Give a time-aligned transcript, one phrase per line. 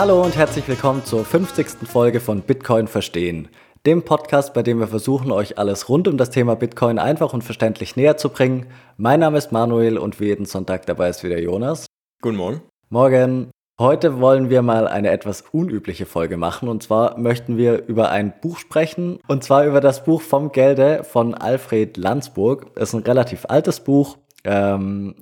[0.00, 1.86] Hallo und herzlich willkommen zur 50.
[1.86, 3.48] Folge von Bitcoin Verstehen,
[3.84, 7.44] dem Podcast, bei dem wir versuchen, euch alles rund um das Thema Bitcoin einfach und
[7.44, 8.68] verständlich näher zu bringen.
[8.96, 11.84] Mein Name ist Manuel und wie jeden Sonntag dabei ist wieder Jonas.
[12.22, 12.62] Guten Morgen.
[12.88, 13.50] Morgen.
[13.78, 18.32] Heute wollen wir mal eine etwas unübliche Folge machen und zwar möchten wir über ein
[18.40, 22.68] Buch sprechen und zwar über das Buch Vom Gelde von Alfred Landsburg.
[22.74, 25.14] Es ist ein relativ altes Buch, ähm,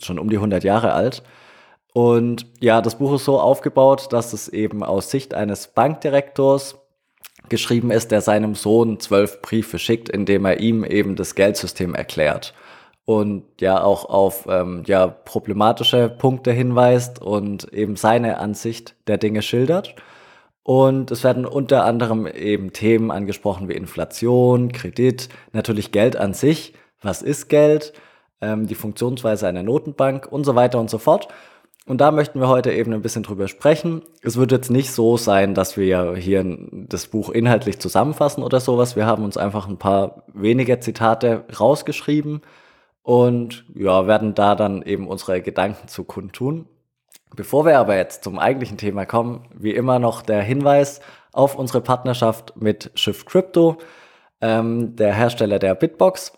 [0.00, 1.22] schon um die 100 Jahre alt.
[1.94, 6.76] Und ja, das Buch ist so aufgebaut, dass es eben aus Sicht eines Bankdirektors
[7.48, 12.52] geschrieben ist, der seinem Sohn zwölf Briefe schickt, indem er ihm eben das Geldsystem erklärt
[13.04, 19.42] und ja auch auf ähm, ja, problematische Punkte hinweist und eben seine Ansicht der Dinge
[19.42, 19.94] schildert.
[20.64, 26.74] Und es werden unter anderem eben Themen angesprochen wie Inflation, Kredit, natürlich Geld an sich,
[27.02, 27.92] was ist Geld,
[28.40, 31.28] ähm, die Funktionsweise einer Notenbank und so weiter und so fort.
[31.86, 34.02] Und da möchten wir heute eben ein bisschen drüber sprechen.
[34.22, 38.96] Es wird jetzt nicht so sein, dass wir hier das Buch inhaltlich zusammenfassen oder sowas.
[38.96, 42.40] Wir haben uns einfach ein paar wenige Zitate rausgeschrieben,
[43.04, 46.66] und ja, werden da dann eben unsere Gedanken zu kundtun.
[47.36, 51.82] Bevor wir aber jetzt zum eigentlichen Thema kommen, wie immer noch der Hinweis auf unsere
[51.82, 53.76] Partnerschaft mit Shift Crypto,
[54.40, 56.32] ähm, der Hersteller der Bitbox.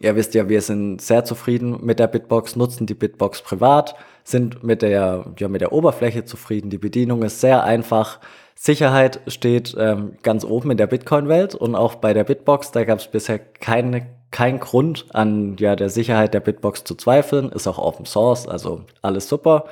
[0.00, 3.94] Ihr wisst ja, wir sind sehr zufrieden mit der Bitbox, nutzen die Bitbox privat,
[4.30, 6.70] sind mit der, ja, mit der Oberfläche zufrieden.
[6.70, 8.20] Die Bedienung ist sehr einfach.
[8.54, 12.98] Sicherheit steht ähm, ganz oben in der Bitcoin-Welt und auch bei der Bitbox, da gab
[12.98, 17.50] es bisher keine kein Grund an ja, der Sicherheit der Bitbox zu zweifeln.
[17.50, 19.64] Ist auch Open Source, also alles super.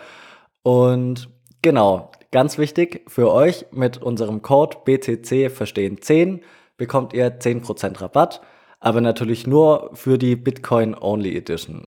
[0.62, 1.28] Und
[1.62, 6.42] genau, ganz wichtig für euch mit unserem Code BTC verstehen 10
[6.76, 8.42] bekommt ihr 10% Rabatt,
[8.80, 11.85] aber natürlich nur für die Bitcoin Only Edition.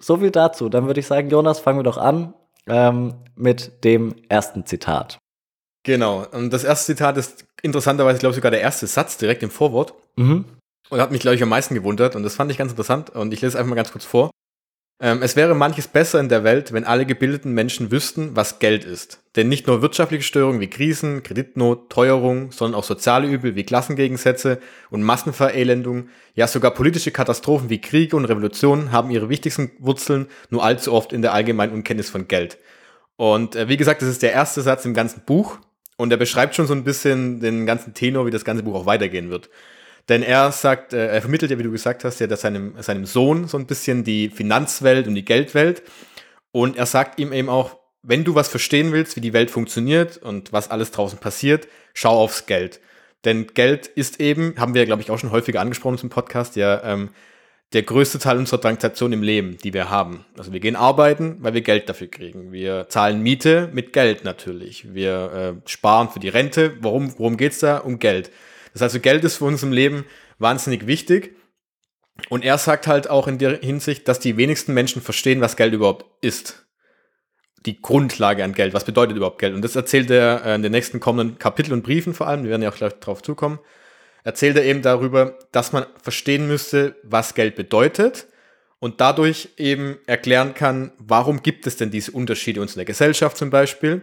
[0.00, 0.68] So viel dazu.
[0.68, 2.34] Dann würde ich sagen, Jonas, fangen wir doch an
[2.66, 5.18] ähm, mit dem ersten Zitat.
[5.84, 6.26] Genau.
[6.32, 9.94] Und das erste Zitat ist interessanterweise, glaube ich, sogar der erste Satz direkt im Vorwort.
[10.16, 10.44] Mhm.
[10.88, 12.16] Und hat mich, glaube ich, am meisten gewundert.
[12.16, 13.10] Und das fand ich ganz interessant.
[13.10, 14.30] Und ich lese einfach mal ganz kurz vor.
[15.02, 18.84] Ähm, es wäre manches besser in der Welt, wenn alle gebildeten Menschen wüssten, was Geld
[18.84, 19.22] ist.
[19.34, 24.58] Denn nicht nur wirtschaftliche Störungen wie Krisen, Kreditnot, Teuerung, sondern auch soziale Übel wie Klassengegensätze
[24.90, 30.62] und Massenverelendung, ja sogar politische Katastrophen wie Kriege und Revolutionen haben ihre wichtigsten Wurzeln nur
[30.62, 32.58] allzu oft in der allgemeinen Unkenntnis von Geld.
[33.16, 35.58] Und äh, wie gesagt, das ist der erste Satz im ganzen Buch
[35.96, 38.86] und er beschreibt schon so ein bisschen den ganzen Tenor, wie das ganze Buch auch
[38.86, 39.48] weitergehen wird.
[40.08, 43.06] Denn er sagt, äh, er vermittelt ja, wie du gesagt hast, ja, dass seinem, seinem
[43.06, 45.82] Sohn so ein bisschen die Finanzwelt und die Geldwelt.
[46.52, 50.16] Und er sagt ihm eben auch, wenn du was verstehen willst, wie die Welt funktioniert
[50.16, 52.80] und was alles draußen passiert, schau aufs Geld.
[53.24, 56.82] Denn Geld ist eben, haben wir, glaube ich, auch schon häufiger angesprochen zum Podcast, ja,
[56.82, 57.10] ähm,
[57.72, 60.24] der größte Teil unserer Transaktion im Leben, die wir haben.
[60.36, 62.50] Also wir gehen arbeiten, weil wir Geld dafür kriegen.
[62.50, 64.92] Wir zahlen Miete mit Geld natürlich.
[64.92, 66.76] Wir äh, sparen für die Rente.
[66.80, 67.78] Worum, worum geht's da?
[67.78, 68.32] Um Geld.
[68.72, 70.04] Das heißt, Geld ist für uns im Leben
[70.38, 71.36] wahnsinnig wichtig.
[72.28, 75.72] Und er sagt halt auch in der Hinsicht, dass die wenigsten Menschen verstehen, was Geld
[75.72, 76.66] überhaupt ist.
[77.66, 78.74] Die Grundlage an Geld.
[78.74, 79.54] Was bedeutet überhaupt Geld?
[79.54, 82.42] Und das erzählt er äh, in den nächsten kommenden Kapiteln und Briefen vor allem.
[82.42, 83.58] Wir werden ja auch gleich drauf zukommen.
[84.22, 88.26] Erzählt er eben darüber, dass man verstehen müsste, was Geld bedeutet
[88.78, 93.36] und dadurch eben erklären kann, warum gibt es denn diese Unterschiede uns in der Gesellschaft
[93.36, 94.02] zum Beispiel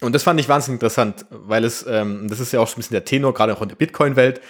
[0.00, 2.94] und das fand ich wahnsinnig interessant, weil es, ähm, das ist ja auch ein bisschen
[2.94, 4.40] der Tenor, gerade auch in der Bitcoin-Welt,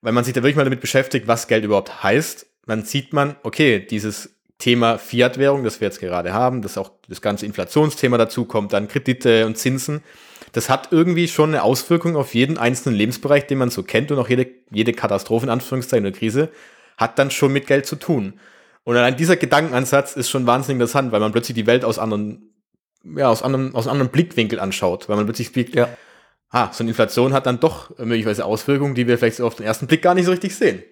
[0.00, 2.46] weil man sich da wirklich mal damit beschäftigt, was Geld überhaupt heißt.
[2.66, 7.20] Dann sieht man, okay, dieses Thema Fiat-Währung, das wir jetzt gerade haben, dass auch das
[7.20, 10.02] ganze Inflationsthema dazu kommt, dann Kredite und Zinsen,
[10.52, 14.18] das hat irgendwie schon eine Auswirkung auf jeden einzelnen Lebensbereich, den man so kennt und
[14.18, 16.48] auch jede, jede Katastrophe, in Anführungszeichen, oder Krise,
[16.96, 18.34] hat dann schon mit Geld zu tun.
[18.84, 22.55] Und allein dieser Gedankenansatz ist schon wahnsinnig interessant, weil man plötzlich die Welt aus anderen
[23.14, 25.88] ja, aus, anderem, aus einem anderen Blickwinkel anschaut, weil man plötzlich blickt, ja.
[26.50, 29.86] ah, so eine Inflation hat dann doch möglicherweise Auswirkungen, die wir vielleicht auf den ersten
[29.86, 30.82] Blick gar nicht so richtig sehen.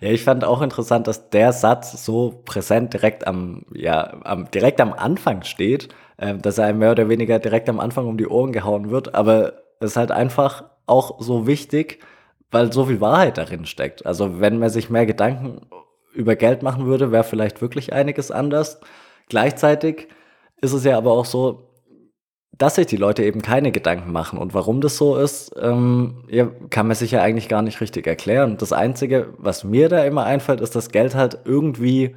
[0.00, 4.80] Ja, ich fand auch interessant, dass der Satz so präsent direkt am, ja, am, direkt
[4.80, 5.88] am Anfang steht,
[6.18, 9.54] äh, dass er mehr oder weniger direkt am Anfang um die Ohren gehauen wird, aber
[9.80, 12.00] es ist halt einfach auch so wichtig,
[12.50, 14.06] weil so viel Wahrheit darin steckt.
[14.06, 15.66] Also wenn man sich mehr Gedanken
[16.14, 18.80] über Geld machen würde, wäre vielleicht wirklich einiges anders.
[19.28, 20.08] Gleichzeitig
[20.60, 21.68] ist es ja aber auch so,
[22.58, 24.38] dass sich die Leute eben keine Gedanken machen.
[24.38, 26.24] Und warum das so ist, ähm,
[26.70, 28.56] kann man sich ja eigentlich gar nicht richtig erklären.
[28.58, 32.16] Das Einzige, was mir da immer einfällt, ist, dass Geld halt irgendwie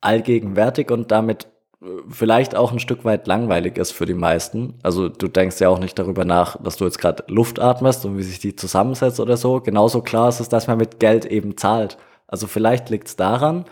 [0.00, 1.46] allgegenwärtig und damit
[1.80, 4.74] äh, vielleicht auch ein Stück weit langweilig ist für die meisten.
[4.82, 8.18] Also du denkst ja auch nicht darüber nach, dass du jetzt gerade Luft atmest und
[8.18, 9.60] wie sich die zusammensetzt oder so.
[9.60, 11.96] Genauso klar ist es, dass man mit Geld eben zahlt.
[12.26, 13.66] Also vielleicht liegt es daran,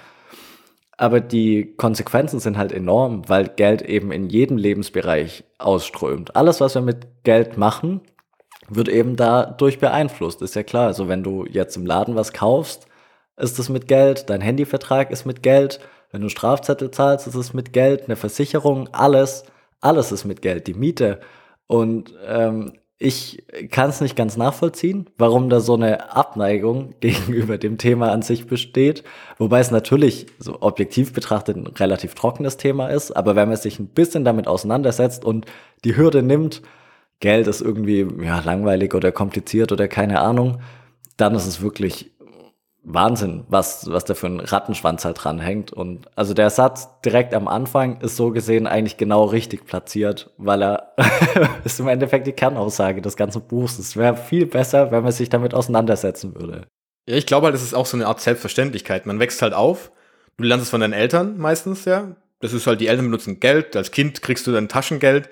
[0.97, 6.37] aber die Konsequenzen sind halt enorm, weil Geld eben in jedem Lebensbereich ausströmt.
[6.37, 8.01] Alles, was wir mit Geld machen,
[8.69, 10.87] wird eben dadurch beeinflusst, ist ja klar.
[10.87, 12.87] Also wenn du jetzt im Laden was kaufst,
[13.37, 15.81] ist es mit Geld, dein Handyvertrag ist mit Geld,
[16.13, 19.45] wenn du Strafzettel zahlst, ist es mit Geld, eine Versicherung, alles,
[19.81, 21.19] alles ist mit Geld, die Miete.
[21.67, 27.77] Und ähm, ich kann es nicht ganz nachvollziehen, warum da so eine Abneigung gegenüber dem
[27.77, 29.05] Thema an sich besteht.
[29.37, 33.13] Wobei es natürlich so objektiv betrachtet ein relativ trockenes Thema ist.
[33.13, 35.45] Aber wenn man sich ein bisschen damit auseinandersetzt und
[35.85, 36.63] die Hürde nimmt,
[37.21, 40.61] Geld ist irgendwie ja, langweilig oder kompliziert oder keine Ahnung,
[41.19, 42.11] dann ist es wirklich
[42.85, 45.73] Wahnsinn, was, was da für ein Rattenschwanz halt dranhängt.
[45.73, 50.63] Und also der Satz direkt am Anfang ist so gesehen eigentlich genau richtig platziert, weil
[50.63, 50.93] er
[51.65, 53.79] ist im Endeffekt die Kernaussage des ganzen Buchs.
[53.79, 56.67] Es wäre viel besser, wenn man sich damit auseinandersetzen würde.
[57.09, 59.07] Ja, ich glaube halt, das ist auch so eine Art Selbstverständlichkeit.
[59.07, 59.91] Man wächst halt auf,
[60.37, 62.17] du lernst es von deinen Eltern meistens, ja.
[62.41, 65.31] Das ist halt, die Eltern benutzen Geld, als Kind kriegst du dein Taschengeld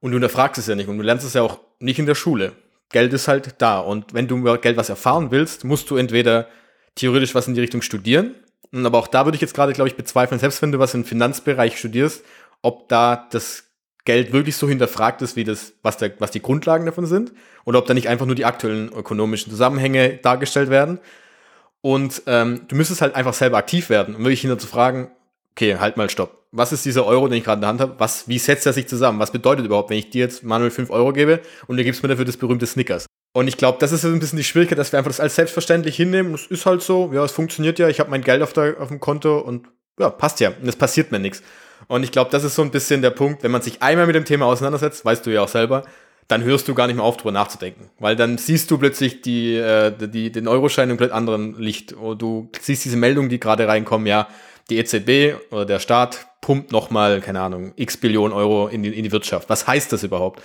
[0.00, 2.16] und du hinterfragst es ja nicht und du lernst es ja auch nicht in der
[2.16, 2.52] Schule.
[2.90, 6.48] Geld ist halt da und wenn du über Geld was erfahren willst, musst du entweder
[6.94, 8.34] theoretisch was in die Richtung studieren.
[8.72, 11.04] Aber auch da würde ich jetzt gerade, glaube ich, bezweifeln, selbst wenn du was im
[11.04, 12.24] Finanzbereich studierst,
[12.62, 13.64] ob da das
[14.04, 17.32] Geld wirklich so hinterfragt ist, wie das, was, der, was die Grundlagen davon sind,
[17.64, 21.00] oder ob da nicht einfach nur die aktuellen ökonomischen Zusammenhänge dargestellt werden.
[21.82, 25.10] Und ähm, du müsstest halt einfach selber aktiv werden, um wirklich hinter zu fragen,
[25.52, 26.46] okay, halt mal stopp.
[26.52, 27.96] Was ist dieser Euro, den ich gerade in der Hand habe?
[28.26, 29.20] Wie setzt er sich zusammen?
[29.20, 32.08] Was bedeutet überhaupt, wenn ich dir jetzt manuell 5 Euro gebe und du gibst mir
[32.08, 33.06] dafür das berühmte Snickers?
[33.32, 35.96] Und ich glaube, das ist ein bisschen die Schwierigkeit, dass wir einfach das als selbstverständlich
[35.96, 36.32] hinnehmen.
[36.32, 38.88] Das ist halt so, ja, es funktioniert ja, ich habe mein Geld auf, der, auf
[38.88, 39.68] dem Konto und
[39.98, 40.50] ja, passt ja.
[40.60, 41.42] Und es passiert mir nichts.
[41.86, 44.16] Und ich glaube, das ist so ein bisschen der Punkt, wenn man sich einmal mit
[44.16, 45.84] dem Thema auseinandersetzt, weißt du ja auch selber,
[46.26, 47.90] dann hörst du gar nicht mehr auf, drüber nachzudenken.
[47.98, 51.92] Weil dann siehst du plötzlich die, äh, die, den Euroschein in einem komplett anderen Licht.
[51.92, 54.28] Und du siehst diese Meldungen, die gerade reinkommen, ja,
[54.70, 59.04] die EZB oder der Staat pumpt nochmal, keine Ahnung, x Billionen Euro in die, in
[59.04, 59.48] die Wirtschaft.
[59.48, 60.42] Was heißt das überhaupt?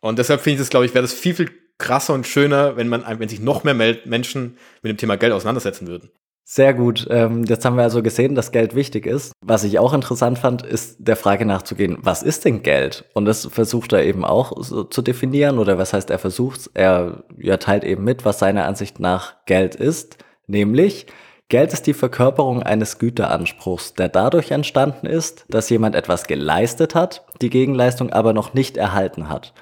[0.00, 2.88] Und deshalb finde ich das, glaube ich, wäre das viel, viel krasser und schöner, wenn
[2.88, 6.10] man, wenn sich noch mehr Menschen mit dem Thema Geld auseinandersetzen würden.
[6.50, 7.06] Sehr gut.
[7.10, 9.32] Ähm, jetzt haben wir also gesehen, dass Geld wichtig ist.
[9.44, 13.04] Was ich auch interessant fand, ist der Frage nachzugehen, was ist denn Geld?
[13.12, 17.24] Und das versucht er eben auch so zu definieren oder was heißt er versucht Er
[17.36, 20.16] ja, teilt eben mit, was seiner Ansicht nach Geld ist.
[20.46, 21.06] Nämlich,
[21.50, 27.26] Geld ist die Verkörperung eines Güteranspruchs, der dadurch entstanden ist, dass jemand etwas geleistet hat,
[27.42, 29.52] die Gegenleistung aber noch nicht erhalten hat.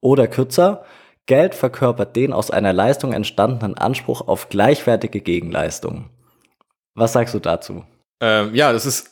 [0.00, 0.84] Oder kürzer,
[1.26, 6.10] Geld verkörpert den aus einer Leistung entstandenen Anspruch auf gleichwertige Gegenleistung.
[6.94, 7.84] Was sagst du dazu?
[8.20, 9.10] Ähm, ja, das ist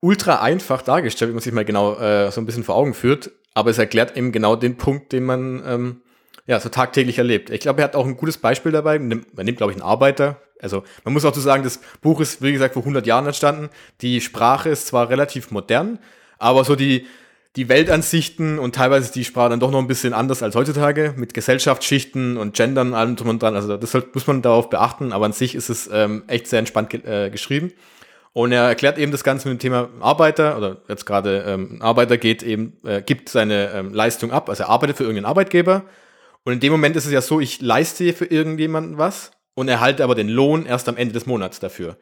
[0.00, 3.30] ultra einfach dargestellt, wenn man sich mal genau äh, so ein bisschen vor Augen führt.
[3.54, 6.02] Aber es erklärt eben genau den Punkt, den man ähm,
[6.46, 7.50] ja so tagtäglich erlebt.
[7.50, 8.98] Ich glaube, er hat auch ein gutes Beispiel dabei.
[8.98, 10.40] Nimmt, nimmt glaube ich, einen Arbeiter.
[10.60, 13.26] Also man muss auch zu so sagen, das Buch ist, wie gesagt, vor 100 Jahren
[13.26, 13.68] entstanden.
[14.00, 15.98] Die Sprache ist zwar relativ modern,
[16.38, 17.06] aber so die,
[17.58, 21.12] die Weltansichten und teilweise ist die Sprache dann doch noch ein bisschen anders als heutzutage
[21.16, 23.56] mit Gesellschaftsschichten und Gendern und allem drum und dran.
[23.56, 26.88] Also das muss man darauf beachten, aber an sich ist es ähm, echt sehr entspannt
[26.88, 27.72] ge äh, geschrieben.
[28.32, 32.16] Und er erklärt eben das Ganze mit dem Thema Arbeiter oder jetzt gerade ähm, Arbeiter
[32.16, 35.82] geht eben, äh, gibt seine ähm, Leistung ab, also er arbeitet für irgendeinen Arbeitgeber.
[36.44, 40.04] Und in dem Moment ist es ja so, ich leiste für irgendjemanden was und erhalte
[40.04, 41.96] aber den Lohn erst am Ende des Monats dafür.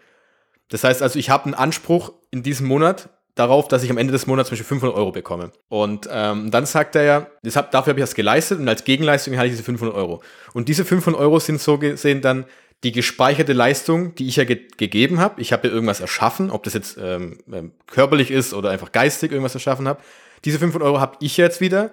[0.69, 4.12] Das heißt also, ich habe einen Anspruch in diesem Monat darauf, dass ich am Ende
[4.12, 5.52] des Monats zum Beispiel 500 Euro bekomme.
[5.69, 9.34] Und ähm, dann sagt er ja, deshalb, dafür habe ich das geleistet und als Gegenleistung
[9.34, 10.22] erhalte ich diese 500 Euro.
[10.55, 12.46] Und diese 500 Euro sind so gesehen dann
[12.82, 15.40] die gespeicherte Leistung, die ich ja ge gegeben habe.
[15.40, 19.32] Ich habe ja irgendwas erschaffen, ob das jetzt ähm, ähm körperlich ist oder einfach geistig
[19.32, 20.02] irgendwas erschaffen habe.
[20.44, 21.93] Diese 500 Euro habe ich jetzt wieder.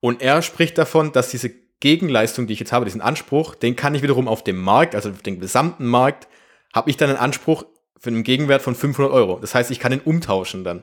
[0.00, 3.94] Und er spricht davon, dass diese Gegenleistung, die ich jetzt habe, diesen Anspruch, den kann
[3.94, 6.28] ich wiederum auf dem Markt, also auf dem gesamten Markt,
[6.74, 7.64] habe ich dann einen Anspruch
[7.98, 9.38] für einen Gegenwert von 500 Euro.
[9.40, 10.82] Das heißt, ich kann den umtauschen dann.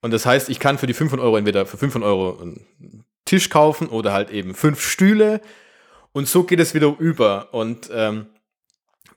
[0.00, 3.48] Und das heißt, ich kann für die 500 Euro entweder für 500 Euro einen Tisch
[3.50, 5.40] kaufen oder halt eben fünf Stühle.
[6.12, 7.48] Und so geht es wieder über.
[7.52, 8.26] Und ähm,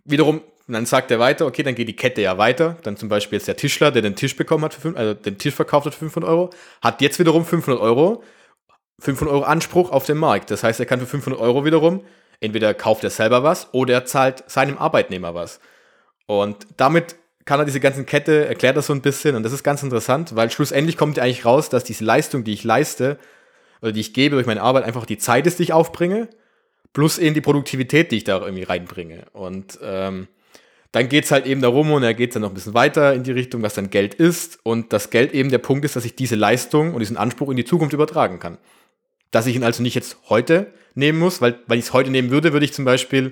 [0.03, 2.77] wiederum, dann sagt er weiter, okay, dann geht die Kette ja weiter.
[2.83, 5.37] Dann zum Beispiel jetzt der Tischler, der den Tisch bekommen hat, für 5, also den
[5.37, 6.49] Tisch verkauft hat für 500 Euro,
[6.81, 8.23] hat jetzt wiederum 500 Euro,
[8.99, 10.51] 500 Euro Anspruch auf den Markt.
[10.51, 12.03] Das heißt, er kann für 500 Euro wiederum,
[12.39, 15.59] entweder kauft er selber was oder er zahlt seinem Arbeitnehmer was.
[16.25, 17.15] Und damit
[17.45, 20.35] kann er diese ganze Kette, erklärt das so ein bisschen und das ist ganz interessant,
[20.35, 23.19] weil schlussendlich kommt ja eigentlich raus, dass diese Leistung, die ich leiste
[23.81, 26.27] oder die ich gebe durch meine Arbeit, einfach die Zeit ist, die ich aufbringe,
[26.93, 29.25] plus eben die Produktivität, die ich da irgendwie reinbringe.
[29.33, 30.27] Und ähm,
[30.91, 33.23] dann geht es halt eben darum und er geht dann noch ein bisschen weiter in
[33.23, 36.15] die Richtung, was dann Geld ist und das Geld eben der Punkt ist, dass ich
[36.15, 38.57] diese Leistung und diesen Anspruch in die Zukunft übertragen kann.
[39.29, 42.31] Dass ich ihn also nicht jetzt heute nehmen muss, weil, weil ich es heute nehmen
[42.31, 43.31] würde, würde ich zum Beispiel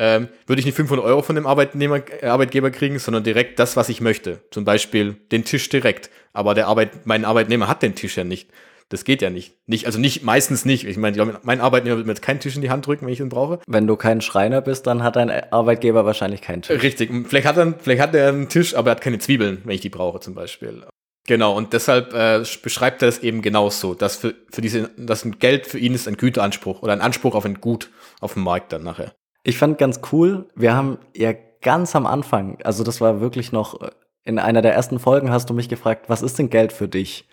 [0.00, 3.76] ähm, würde ich nicht 500 Euro von dem Arbeitnehmer, äh, Arbeitgeber kriegen, sondern direkt das,
[3.76, 4.40] was ich möchte.
[4.50, 6.10] Zum Beispiel den Tisch direkt.
[6.32, 8.48] Aber der Arbeit, mein Arbeitnehmer hat den Tisch ja nicht.
[8.88, 9.54] Das geht ja nicht.
[9.66, 10.84] nicht also nicht, meistens nicht.
[10.84, 13.20] Ich meine, mein Arbeitnehmer wird mir jetzt keinen Tisch in die Hand drücken, wenn ich
[13.20, 13.60] ihn brauche.
[13.66, 16.82] Wenn du kein Schreiner bist, dann hat dein Arbeitgeber wahrscheinlich keinen Tisch.
[16.82, 17.10] Richtig.
[17.28, 19.82] Vielleicht hat er, vielleicht hat er einen Tisch, aber er hat keine Zwiebeln, wenn ich
[19.82, 20.82] die brauche, zum Beispiel.
[21.26, 25.38] Genau, und deshalb äh, beschreibt er es eben genauso, dass für, für diese, dass ein
[25.38, 27.90] Geld für ihn ist ein Güteanspruch oder ein Anspruch auf ein Gut
[28.20, 29.14] auf dem Markt dann nachher.
[29.42, 31.32] Ich fand ganz cool, wir haben ja
[31.62, 33.78] ganz am Anfang, also das war wirklich noch
[34.24, 37.28] in einer der ersten Folgen hast du mich gefragt, was ist denn Geld für dich?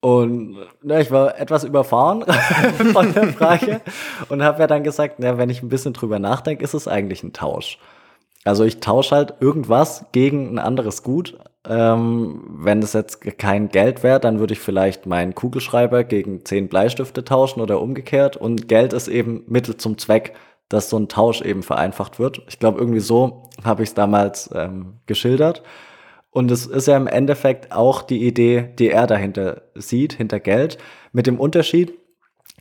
[0.00, 2.24] Und ja, ich war etwas überfahren
[2.92, 3.80] von der Frage
[4.28, 7.22] und habe ja dann gesagt, ja, wenn ich ein bisschen drüber nachdenke, ist es eigentlich
[7.22, 7.78] ein Tausch.
[8.44, 11.38] Also ich tausche halt irgendwas gegen ein anderes Gut.
[11.66, 16.68] Ähm, wenn es jetzt kein Geld wäre, dann würde ich vielleicht meinen Kugelschreiber gegen zehn
[16.68, 18.36] Bleistifte tauschen oder umgekehrt.
[18.36, 20.34] Und Geld ist eben Mittel zum Zweck,
[20.68, 22.42] dass so ein Tausch eben vereinfacht wird.
[22.48, 25.62] Ich glaube, irgendwie so habe ich es damals ähm, geschildert.
[26.30, 30.78] Und es ist ja im Endeffekt auch die Idee, die er dahinter sieht, hinter Geld,
[31.12, 31.94] mit dem Unterschied,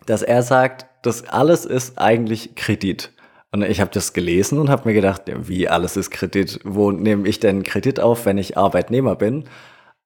[0.05, 3.11] dass er sagt, das alles ist eigentlich Kredit.
[3.51, 6.59] Und ich habe das gelesen und habe mir gedacht, wie alles ist Kredit?
[6.63, 9.45] Wo nehme ich denn Kredit auf, wenn ich Arbeitnehmer bin?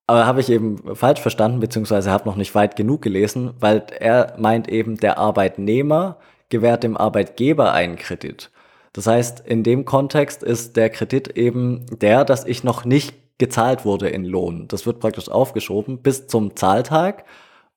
[0.05, 4.35] Aber habe ich eben falsch verstanden, beziehungsweise habe noch nicht weit genug gelesen, weil er
[4.37, 6.17] meint eben, der Arbeitnehmer
[6.49, 8.51] gewährt dem Arbeitgeber einen Kredit.
[8.93, 13.85] Das heißt, in dem Kontext ist der Kredit eben der, dass ich noch nicht gezahlt
[13.85, 14.67] wurde in Lohn.
[14.67, 17.25] Das wird praktisch aufgeschoben bis zum Zahltag.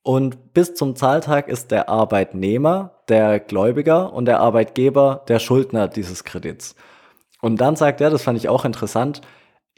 [0.03, 6.25] Und bis zum Zahltag ist der Arbeitnehmer der Gläubiger und der Arbeitgeber der Schuldner dieses
[6.25, 6.75] Kredits.
[7.43, 9.21] Und dann sagt er, das fand ich auch interessant,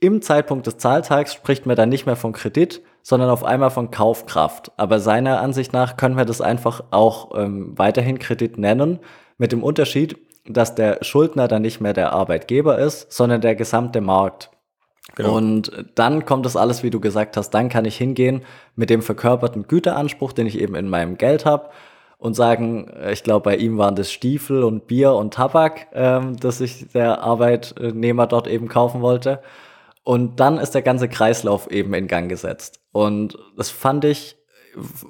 [0.00, 3.90] im Zeitpunkt des Zahltags spricht man dann nicht mehr von Kredit, sondern auf einmal von
[3.90, 4.72] Kaufkraft.
[4.76, 9.00] Aber seiner Ansicht nach können wir das einfach auch ähm, weiterhin Kredit nennen,
[9.38, 10.16] mit dem Unterschied,
[10.46, 14.50] dass der Schuldner dann nicht mehr der Arbeitgeber ist, sondern der gesamte Markt.
[15.16, 15.36] Genau.
[15.36, 18.42] Und dann kommt das alles, wie du gesagt hast, dann kann ich hingehen
[18.76, 21.70] mit dem verkörperten Güteranspruch, den ich eben in meinem Geld habe
[22.18, 26.58] und sagen, ich glaube, bei ihm waren das Stiefel und Bier und Tabak, ähm, dass
[26.58, 29.40] sich der Arbeitnehmer dort eben kaufen wollte.
[30.04, 32.80] Und dann ist der ganze Kreislauf eben in Gang gesetzt.
[32.90, 34.36] Und das fand ich,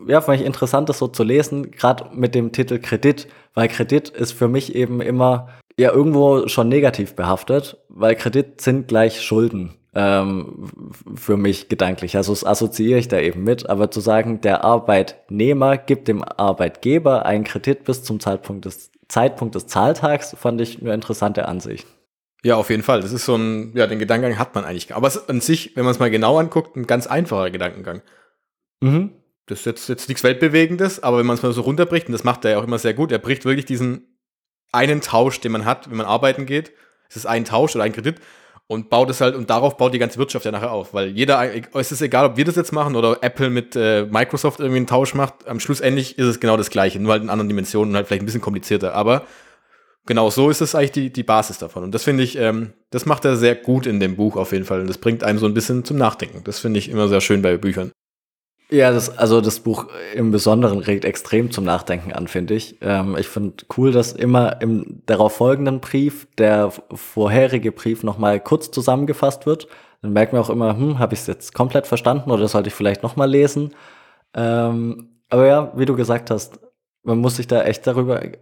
[0.07, 4.09] ja, fand ich interessant, das so zu lesen, gerade mit dem Titel Kredit, weil Kredit
[4.11, 9.75] ist für mich eben immer ja irgendwo schon negativ behaftet, weil Kredit sind gleich Schulden
[9.95, 10.69] ähm,
[11.15, 12.17] für mich gedanklich.
[12.17, 13.69] Also das assoziiere ich da eben mit.
[13.69, 19.55] Aber zu sagen, der Arbeitnehmer gibt dem Arbeitgeber einen Kredit bis zum Zeitpunkt des, Zeitpunkt
[19.55, 21.87] des Zahltags, fand ich eine interessante Ansicht.
[22.45, 23.01] Ja, auf jeden Fall.
[23.01, 24.95] Das ist so ein, ja, den Gedankengang hat man eigentlich.
[24.95, 28.03] Aber es an sich, wenn man es mal genau anguckt, ein ganz einfacher Gedankengang.
[28.81, 29.13] Mhm.
[29.47, 32.25] Das ist jetzt, jetzt nichts Weltbewegendes, aber wenn man es mal so runterbricht, und das
[32.25, 34.19] macht er ja auch immer sehr gut, er bricht wirklich diesen
[34.73, 36.73] einen Tausch, den man hat, wenn man arbeiten geht.
[37.09, 38.21] Es ist ein Tausch oder ein Kredit
[38.67, 40.95] und baut es halt, und darauf baut die ganze Wirtschaft ja nachher auf.
[40.95, 44.61] Weil jeder, es ist egal, ob wir das jetzt machen oder Apple mit äh, Microsoft
[44.61, 47.31] irgendwie einen Tausch macht, am Schluss endlich ist es genau das gleiche, nur halt in
[47.31, 48.95] anderen Dimensionen und halt vielleicht ein bisschen komplizierter.
[48.95, 49.27] Aber
[50.07, 51.85] genau so ist es eigentlich die, die Basis davon.
[51.85, 54.65] Und das finde ich, ähm, das macht er sehr gut in dem Buch auf jeden
[54.65, 54.81] Fall.
[54.81, 56.43] Und das bringt einem so ein bisschen zum Nachdenken.
[56.45, 57.93] Das finde ich immer sehr schön bei Büchern.
[58.73, 62.77] Ja, das, also das Buch im Besonderen regt extrem zum Nachdenken an, finde ich.
[62.81, 68.71] Ähm, ich finde cool, dass immer im darauf folgenden Brief der vorherige Brief nochmal kurz
[68.71, 69.69] zusammengefasst wird.
[70.01, 72.75] Dann merkt man auch immer, hm, habe ich es jetzt komplett verstanden oder sollte ich
[72.75, 73.75] vielleicht nochmal lesen?
[74.33, 76.59] Ähm, aber ja, wie du gesagt hast,
[77.03, 78.33] man muss sich da echt darüber, äh,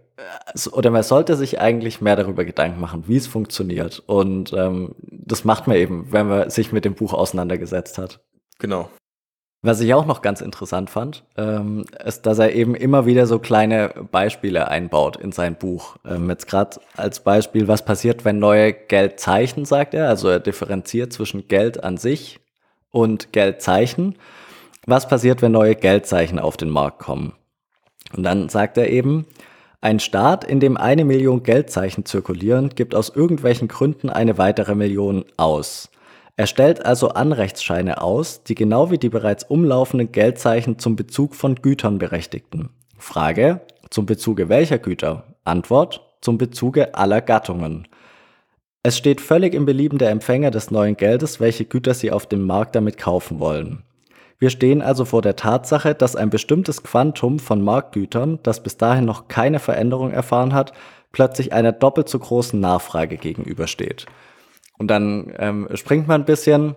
[0.71, 4.03] oder man sollte sich eigentlich mehr darüber Gedanken machen, wie es funktioniert.
[4.05, 8.19] Und ähm, das macht man eben, wenn man sich mit dem Buch auseinandergesetzt hat.
[8.59, 8.89] Genau.
[9.63, 13.37] Was ich auch noch ganz interessant fand, ähm, ist, dass er eben immer wieder so
[13.37, 15.97] kleine Beispiele einbaut in sein Buch.
[16.03, 20.09] Ähm, jetzt gerade als Beispiel, was passiert, wenn neue Geldzeichen, sagt er.
[20.09, 22.39] Also er differenziert zwischen Geld an sich
[22.89, 24.17] und Geldzeichen.
[24.87, 27.33] Was passiert, wenn neue Geldzeichen auf den Markt kommen?
[28.15, 29.25] Und dann sagt er eben,
[29.81, 35.25] ein Staat, in dem eine Million Geldzeichen zirkulieren, gibt aus irgendwelchen Gründen eine weitere Million
[35.37, 35.89] aus.
[36.37, 41.55] Er stellt also Anrechtsscheine aus, die genau wie die bereits umlaufenden Geldzeichen zum Bezug von
[41.55, 42.69] Gütern berechtigten.
[42.97, 45.23] Frage, zum Bezuge welcher Güter?
[45.43, 47.87] Antwort, zum Bezuge aller Gattungen.
[48.83, 52.45] Es steht völlig im Belieben der Empfänger des neuen Geldes, welche Güter sie auf dem
[52.45, 53.83] Markt damit kaufen wollen.
[54.41, 59.05] Wir stehen also vor der Tatsache, dass ein bestimmtes Quantum von Marktgütern, das bis dahin
[59.05, 60.73] noch keine Veränderung erfahren hat,
[61.11, 64.07] plötzlich einer doppelt so großen Nachfrage gegenübersteht.
[64.79, 66.75] Und dann ähm, springt man ein bisschen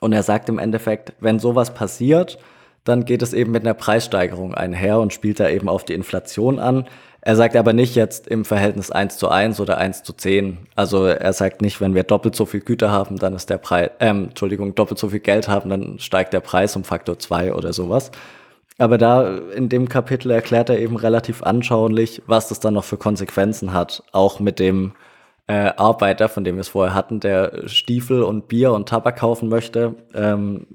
[0.00, 2.38] und er sagt im Endeffekt, wenn sowas passiert,
[2.84, 6.58] dann geht es eben mit einer Preissteigerung einher und spielt da eben auf die Inflation
[6.58, 6.84] an.
[7.24, 10.58] Er sagt aber nicht jetzt im Verhältnis 1 zu 1 oder 1 zu 10.
[10.74, 13.90] Also er sagt nicht, wenn wir doppelt so viel Güter haben, dann ist der Preis,
[14.00, 17.72] ähm, Entschuldigung, doppelt so viel Geld haben, dann steigt der Preis um Faktor 2 oder
[17.72, 18.10] sowas.
[18.76, 22.96] Aber da in dem Kapitel erklärt er eben relativ anschaulich, was das dann noch für
[22.96, 24.02] Konsequenzen hat.
[24.10, 24.92] Auch mit dem
[25.46, 29.48] äh, Arbeiter, von dem wir es vorher hatten, der Stiefel und Bier und Tabak kaufen
[29.48, 29.94] möchte.
[30.12, 30.66] Ähm,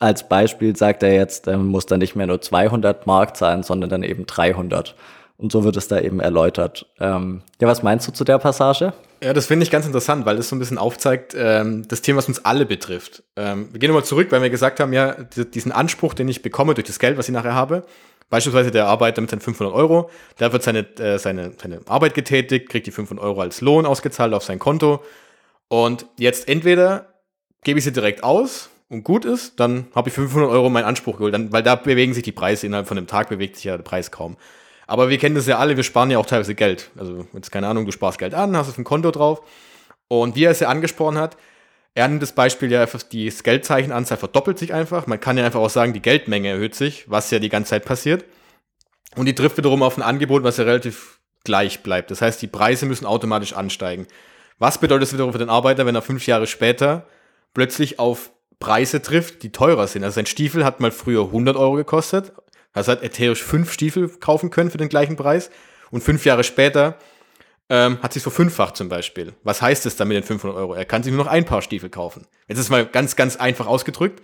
[0.00, 3.90] als Beispiel sagt er jetzt, er muss dann nicht mehr nur 200 Mark zahlen, sondern
[3.90, 4.96] dann eben 300.
[5.36, 6.86] Und so wird es da eben erläutert.
[6.98, 8.92] Ähm, ja, was meinst du zu der Passage?
[9.22, 12.18] Ja, das finde ich ganz interessant, weil das so ein bisschen aufzeigt, ähm, das Thema,
[12.18, 13.22] was uns alle betrifft.
[13.36, 16.74] Ähm, wir gehen nochmal zurück, weil wir gesagt haben, ja, diesen Anspruch, den ich bekomme
[16.74, 17.84] durch das Geld, was ich nachher habe,
[18.30, 22.70] beispielsweise der Arbeiter mit seinen 500 Euro, der wird seine, äh, seine, seine Arbeit getätigt,
[22.70, 25.02] kriegt die 500 Euro als Lohn ausgezahlt auf sein Konto
[25.68, 27.06] und jetzt entweder
[27.64, 31.16] gebe ich sie direkt aus und gut ist, dann habe ich 500 Euro meinen Anspruch
[31.16, 33.76] geholt, dann, weil da bewegen sich die Preise innerhalb von einem Tag, bewegt sich ja
[33.76, 34.36] der Preis kaum.
[34.86, 36.90] Aber wir kennen das ja alle, wir sparen ja auch teilweise Geld.
[36.98, 39.42] Also, jetzt keine Ahnung, du sparst Geld an, hast es ein Konto drauf.
[40.08, 41.36] Und wie er es ja angesprochen hat,
[41.94, 45.06] er nimmt das Beispiel ja einfach, die Geldzeichenanzahl verdoppelt sich einfach.
[45.06, 47.84] Man kann ja einfach auch sagen, die Geldmenge erhöht sich, was ja die ganze Zeit
[47.84, 48.24] passiert.
[49.14, 52.10] Und die trifft wiederum auf ein Angebot, was ja relativ gleich bleibt.
[52.10, 54.08] Das heißt, die Preise müssen automatisch ansteigen.
[54.58, 57.06] Was bedeutet das wiederum für den Arbeiter, wenn er fünf Jahre später
[57.54, 60.04] plötzlich auf Preise trifft, die teurer sind?
[60.04, 62.32] Also sein Stiefel hat mal früher 100 Euro gekostet
[62.72, 65.50] also hat ätherisch fünf Stiefel kaufen können für den gleichen Preis.
[65.90, 66.96] Und fünf Jahre später
[67.68, 69.34] ähm, hat sich verfünffacht zum Beispiel.
[69.42, 70.74] Was heißt es dann mit den 500 Euro?
[70.74, 72.26] Er kann sich nur noch ein Paar Stiefel kaufen.
[72.48, 74.22] Jetzt ist mal ganz, ganz einfach ausgedrückt.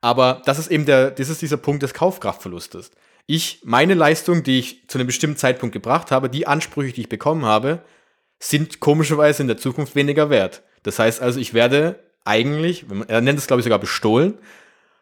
[0.00, 2.90] Aber das ist eben der, das ist dieser Punkt des Kaufkraftverlustes.
[3.26, 7.08] Ich, meine Leistung, die ich zu einem bestimmten Zeitpunkt gebracht habe, die Ansprüche, die ich
[7.08, 7.82] bekommen habe,
[8.40, 10.62] sind komischerweise in der Zukunft weniger wert.
[10.82, 14.38] Das heißt also, ich werde eigentlich, er nennt es glaube ich sogar bestohlen,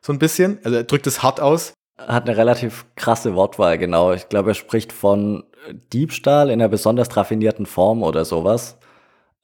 [0.01, 4.13] so ein bisschen, also er drückt es hart aus, hat eine relativ krasse Wortwahl, genau.
[4.13, 5.45] Ich glaube, er spricht von
[5.93, 8.79] Diebstahl in einer besonders raffinierten Form oder sowas.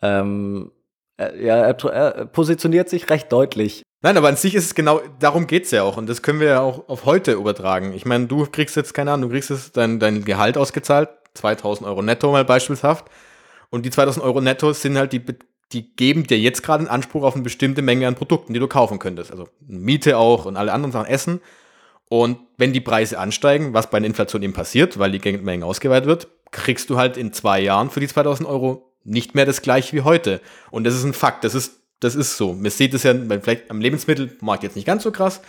[0.00, 0.73] Ähm,
[1.18, 3.83] ja, er, er, positioniert sich recht deutlich.
[4.02, 5.97] Nein, aber an sich ist es genau, darum geht es ja auch.
[5.97, 7.92] Und das können wir ja auch auf heute übertragen.
[7.95, 11.89] Ich meine, du kriegst jetzt, keine Ahnung, du kriegst jetzt dein, dein Gehalt ausgezahlt, 2000
[11.89, 13.06] Euro netto mal beispielshaft.
[13.71, 15.25] Und die 2000 Euro netto sind halt die,
[15.72, 18.68] die geben dir jetzt gerade einen Anspruch auf eine bestimmte Menge an Produkten, die du
[18.68, 19.30] kaufen könntest.
[19.30, 21.40] Also Miete auch und alle anderen Sachen, Essen.
[22.08, 26.06] Und wenn die Preise ansteigen, was bei einer Inflation eben passiert, weil die Geldmenge ausgeweitet
[26.06, 29.96] wird, kriegst du halt in zwei Jahren für die 2000 Euro nicht mehr das gleiche
[29.96, 30.40] wie heute.
[30.70, 32.52] Und das ist ein Fakt, das ist, das ist so.
[32.52, 35.40] Man sieht es ja vielleicht am Lebensmittelmarkt jetzt nicht ganz so krass,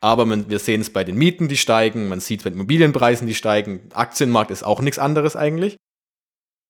[0.00, 2.58] aber man, wir sehen es bei den Mieten, die steigen, man sieht es bei den
[2.58, 3.88] Immobilienpreisen, die steigen.
[3.92, 5.76] Aktienmarkt ist auch nichts anderes eigentlich.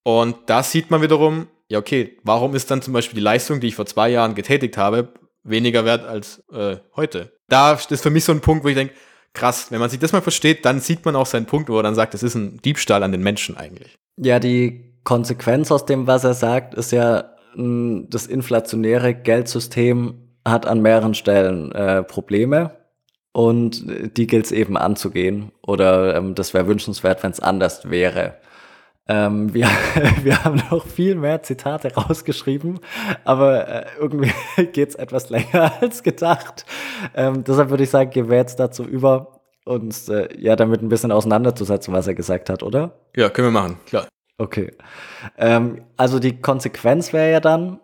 [0.04, 3.66] Und da sieht man wiederum, ja okay, warum ist dann zum Beispiel die Leistung, die
[3.66, 7.32] ich vor zwei Jahren getätigt habe, weniger wert als äh, heute?
[7.48, 8.94] Da ist für mich so ein Punkt, wo ich denke,
[9.34, 9.70] krass.
[9.70, 11.94] Wenn man sich das mal versteht, dann sieht man auch seinen Punkt, wo er dann
[11.94, 13.96] sagt, es ist ein Diebstahl an den Menschen eigentlich.
[14.16, 20.80] Ja, die Konsequenz aus dem, was er sagt, ist ja, das inflationäre Geldsystem hat an
[20.80, 22.70] mehreren Stellen äh, Probleme
[23.32, 23.84] und
[24.16, 25.50] die gilt es eben anzugehen.
[25.62, 28.36] Oder ähm, das wäre wünschenswert, wenn es anders wäre.
[29.06, 29.66] Ähm, wir,
[30.22, 32.80] wir haben noch viel mehr Zitate rausgeschrieben,
[33.24, 34.32] aber äh, irgendwie
[34.72, 36.64] geht es etwas länger als gedacht.
[37.14, 40.88] Ähm, deshalb würde ich sagen, gehen wir jetzt dazu über, uns äh, ja damit ein
[40.88, 42.98] bisschen auseinanderzusetzen, was er gesagt hat, oder?
[43.16, 44.06] Ja, können wir machen, klar.
[44.36, 44.72] Okay.
[45.38, 47.80] Ähm, also die Konsequenz wäre ja dann,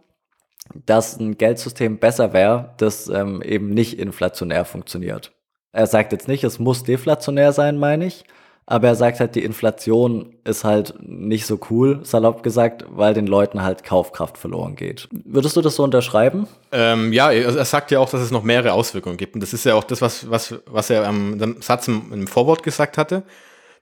[0.74, 5.32] dass ein Geldsystem besser wäre, das ähm, eben nicht inflationär funktioniert.
[5.72, 8.24] Er sagt jetzt nicht, es muss deflationär sein, meine ich,
[8.70, 13.26] aber er sagt halt, die Inflation ist halt nicht so cool, salopp gesagt, weil den
[13.26, 15.08] Leuten halt Kaufkraft verloren geht.
[15.10, 16.46] Würdest du das so unterschreiben?
[16.70, 19.34] Ähm, ja, er sagt ja auch, dass es noch mehrere Auswirkungen gibt.
[19.34, 22.62] Und das ist ja auch das, was, was, was er am Satz im, im Vorwort
[22.62, 23.24] gesagt hatte,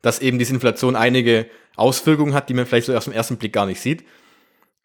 [0.01, 3.53] dass eben diese Inflation einige Auswirkungen hat, die man vielleicht so auf den ersten Blick
[3.53, 4.05] gar nicht sieht.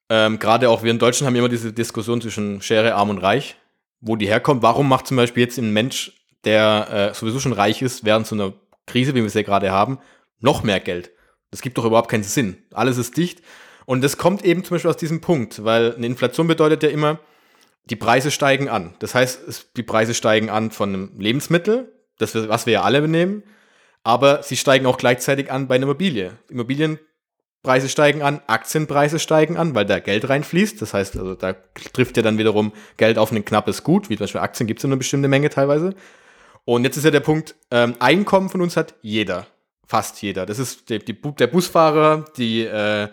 [0.09, 3.55] Ähm, Gerade auch wir in Deutschland haben immer diese Diskussion zwischen Schere, Arm und Reich,
[4.01, 4.63] wo die herkommt.
[4.63, 6.11] Warum macht zum Beispiel jetzt ein Mensch,
[6.43, 8.51] der äh, sowieso schon reich ist, während so einer
[8.86, 10.00] Krise, wie wir ja gerade haben,
[10.39, 11.12] noch mehr Geld.
[11.52, 12.58] Das gibt doch überhaupt keinen Sinn.
[12.74, 13.41] Alles ist dicht.
[13.86, 17.19] Und das kommt eben zum Beispiel aus diesem Punkt, weil eine Inflation bedeutet ja immer,
[17.86, 18.96] die Preise steigen an.
[19.00, 23.43] Das heißt, die Preise steigen an von einem Lebensmittel, das was wir ja alle nehmen,
[24.04, 26.38] aber sie steigen auch gleichzeitig an bei einer Immobilie.
[26.50, 30.82] Immobilienpreise steigen an, Aktienpreise steigen an, weil da Geld reinfließt.
[30.82, 31.54] Das heißt, also da
[31.93, 34.84] trifft ja dann wiederum Geld auf ein knappes Gut, wie zum Beispiel Aktien gibt es
[34.84, 35.93] ja eine bestimmte Menge teilweise.
[36.65, 39.47] Und jetzt ist ja der Punkt, ähm, Einkommen von uns hat jeder.
[39.86, 40.45] Fast jeder.
[40.45, 43.10] Das ist die, die, der Busfahrer, die, äh,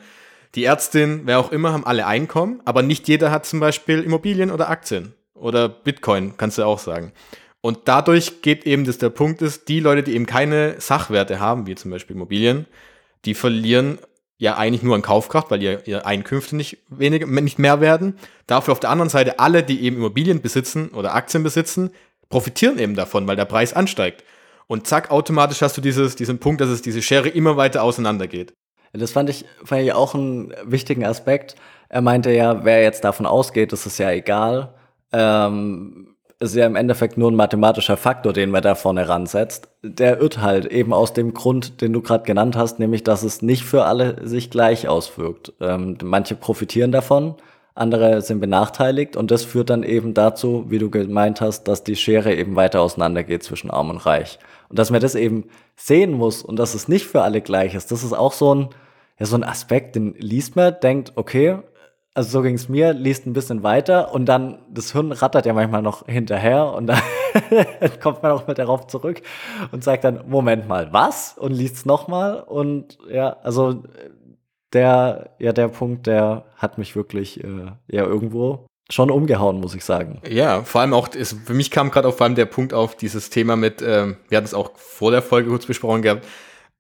[0.55, 4.51] die Ärztin, wer auch immer, haben alle Einkommen, aber nicht jeder hat zum Beispiel Immobilien
[4.51, 5.15] oder Aktien.
[5.35, 7.13] Oder Bitcoin, kannst du auch sagen.
[7.61, 11.67] Und dadurch geht eben, dass der Punkt ist, die Leute, die eben keine Sachwerte haben,
[11.67, 12.67] wie zum Beispiel Immobilien,
[13.25, 13.99] die verlieren
[14.39, 18.19] ja eigentlich nur an Kaufkraft, weil ihr, ihr Einkünfte nicht weniger, nicht mehr werden.
[18.47, 21.91] Dafür auf der anderen Seite alle, die eben Immobilien besitzen oder Aktien besitzen,
[22.31, 24.25] profitieren eben davon, weil der Preis ansteigt.
[24.66, 28.55] Und zack, automatisch hast du dieses, diesen Punkt, dass es diese Schere immer weiter auseinandergeht.
[28.93, 31.57] Das fand ich, fand ich auch einen wichtigen Aspekt.
[31.88, 34.75] Er meinte ja, wer jetzt davon ausgeht, das ist ja egal.
[35.12, 39.69] Ähm, ist ja im Endeffekt nur ein mathematischer Faktor, den man da vorne ransetzt.
[39.83, 43.43] Der irrt halt eben aus dem Grund, den du gerade genannt hast, nämlich, dass es
[43.43, 45.53] nicht für alle sich gleich auswirkt.
[45.61, 47.35] Ähm, manche profitieren davon,
[47.81, 51.97] andere sind benachteiligt und das führt dann eben dazu, wie du gemeint hast, dass die
[51.97, 54.38] Schere eben weiter auseinandergeht zwischen Arm und Reich.
[54.69, 55.45] Und dass man das eben
[55.77, 58.69] sehen muss und dass es nicht für alle gleich ist, das ist auch so ein,
[59.19, 61.59] ja, so ein Aspekt, den liest man, denkt, okay,
[62.12, 65.53] also so ging es mir, liest ein bisschen weiter und dann, das Hirn rattert ja
[65.53, 67.01] manchmal noch hinterher und dann
[68.03, 69.23] kommt man auch mal darauf zurück
[69.73, 71.37] und sagt dann, Moment mal, was?
[71.38, 73.85] Und liest es nochmal und ja, also
[74.73, 79.85] der, ja, der Punkt, der hat mich wirklich äh, ja irgendwo schon umgehauen, muss ich
[79.85, 80.21] sagen.
[80.29, 82.97] Ja, vor allem auch, ist, für mich kam gerade auch vor allem der Punkt auf
[82.97, 86.27] dieses Thema mit, ähm, wir hatten es auch vor der Folge kurz besprochen gehabt,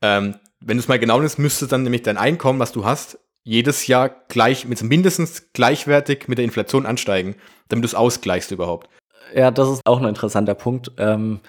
[0.02, 3.18] ähm, wenn du es mal genau nimmst, müsste dann nämlich dein Einkommen, was du hast,
[3.42, 7.36] jedes Jahr gleich, mit mindestens gleichwertig mit der Inflation ansteigen,
[7.68, 8.88] damit du es ausgleichst überhaupt.
[9.34, 10.92] Ja, das ist auch ein interessanter Punkt.
[10.98, 11.40] Ähm,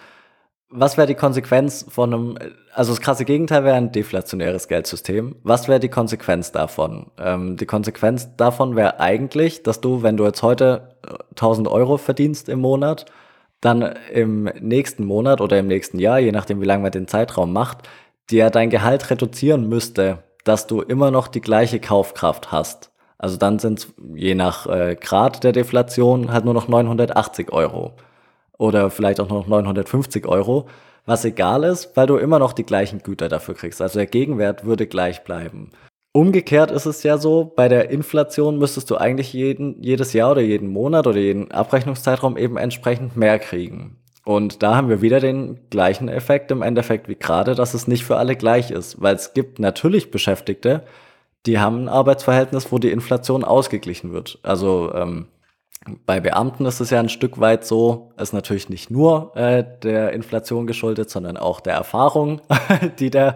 [0.72, 2.38] was wäre die Konsequenz von einem,
[2.74, 5.36] also das krasse Gegenteil wäre ein deflationäres Geldsystem.
[5.44, 7.12] Was wäre die Konsequenz davon?
[7.20, 10.96] Ähm, die Konsequenz davon wäre eigentlich, dass du, wenn du jetzt heute
[11.32, 13.06] 1000 äh, Euro verdienst im Monat,
[13.60, 13.82] dann
[14.12, 17.80] im nächsten Monat oder im nächsten Jahr, je nachdem wie lange man den Zeitraum macht,
[18.32, 22.92] dir dein Gehalt reduzieren müsste, dass du immer noch die gleiche Kaufkraft hast.
[23.18, 27.94] Also dann sind es je nach äh, Grad der Deflation halt nur noch 980 Euro
[28.62, 30.68] oder vielleicht auch noch 950 Euro,
[31.08, 33.82] was egal ist, weil du immer noch die gleichen Güter dafür kriegst.
[33.82, 35.72] Also der Gegenwert würde gleich bleiben.
[36.14, 40.42] Umgekehrt ist es ja so, bei der Inflation müsstest du eigentlich jeden, jedes Jahr oder
[40.42, 43.98] jeden Monat oder jeden Abrechnungszeitraum eben entsprechend mehr kriegen.
[44.26, 48.06] Und da haben wir wieder den gleichen Effekt im Endeffekt wie gerade, dass es nicht
[48.06, 50.84] für alle gleich ist, weil es gibt natürlich Beschäftigte,
[51.48, 54.38] die haben ein Arbeitsverhältnis, wo die Inflation ausgeglichen wird.
[54.44, 55.26] Also ähm,
[56.06, 60.14] bei Beamten ist es ja ein Stück weit so, ist natürlich nicht nur äh, der
[60.14, 62.42] Inflation geschuldet, sondern auch der Erfahrung,
[63.00, 63.36] die der,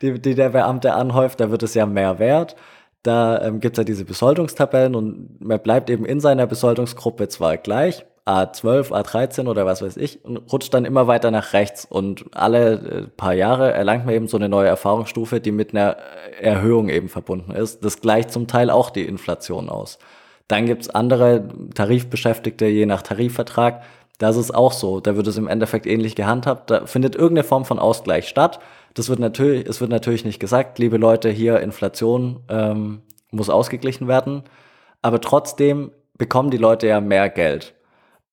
[0.00, 1.40] die, die der Beamte anhäuft.
[1.40, 2.56] Da wird es ja mehr wert.
[3.02, 7.56] Da ähm, gibt es ja diese Besoldungstabellen und man bleibt eben in seiner Besoldungsgruppe zwar
[7.56, 11.84] gleich, A12, A13 oder was weiß ich, und rutscht dann immer weiter nach rechts.
[11.84, 15.96] Und alle äh, paar Jahre erlangt man eben so eine neue Erfahrungsstufe, die mit einer
[16.40, 17.84] Erhöhung eben verbunden ist.
[17.84, 19.98] Das gleicht zum Teil auch die Inflation aus.
[20.52, 23.84] Dann gibt's andere Tarifbeschäftigte, je nach Tarifvertrag.
[24.18, 25.00] Das ist auch so.
[25.00, 26.70] Da wird es im Endeffekt ähnlich gehandhabt.
[26.70, 28.60] Da findet irgendeine Form von Ausgleich statt.
[28.92, 34.08] Das wird natürlich, es wird natürlich nicht gesagt, liebe Leute, hier Inflation ähm, muss ausgeglichen
[34.08, 34.42] werden.
[35.00, 37.72] Aber trotzdem bekommen die Leute ja mehr Geld.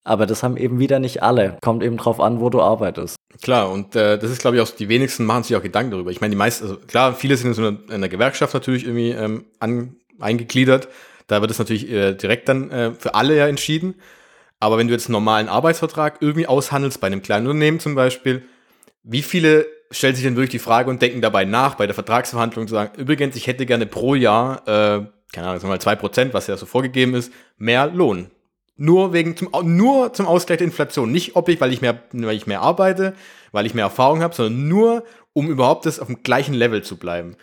[0.04, 1.56] Aber das haben eben wieder nicht alle.
[1.62, 3.16] Kommt eben drauf an, wo du arbeitest.
[3.42, 6.12] Klar, und äh, das ist, glaube ich, auch die wenigsten machen sich auch Gedanken darüber.
[6.12, 8.84] Ich meine, die meisten, also klar, viele sind in so einer, in einer Gewerkschaft natürlich
[8.84, 10.90] irgendwie ähm, an, eingegliedert,
[11.30, 13.96] da wird es natürlich äh, direkt dann äh, für alle ja entschieden.
[14.60, 18.44] Aber wenn du jetzt einen normalen Arbeitsvertrag irgendwie aushandelst, bei einem kleinen Unternehmen zum Beispiel,
[19.04, 22.68] wie viele stellen sich denn wirklich die Frage und denken dabei nach, bei der Vertragsverhandlung
[22.68, 25.96] zu sagen, übrigens, ich hätte gerne pro Jahr, äh, keine Ahnung, sagen wir mal zwei
[25.96, 28.32] Prozent, was ja so vorgegeben ist, mehr Lohn.
[28.76, 31.12] Nur wegen zum, nur zum Ausgleich der Inflation.
[31.12, 33.14] Nicht ob ich, weil ich mehr, weil ich mehr arbeite,
[33.52, 36.98] weil ich mehr Erfahrung habe, sondern nur, um überhaupt das auf dem gleichen Level zu
[36.98, 37.36] bleiben.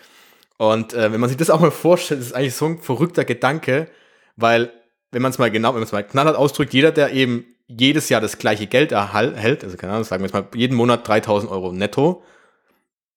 [0.58, 3.24] Und äh, wenn man sich das auch mal vorstellt, ist es eigentlich so ein verrückter
[3.24, 3.88] Gedanke,
[4.36, 4.72] weil,
[5.12, 8.08] wenn man es mal genau, wenn man es mal knallhart ausdrückt, jeder, der eben jedes
[8.08, 11.50] Jahr das gleiche Geld erhält, also keine Ahnung, sagen wir jetzt mal jeden Monat 3000
[11.50, 12.22] Euro netto,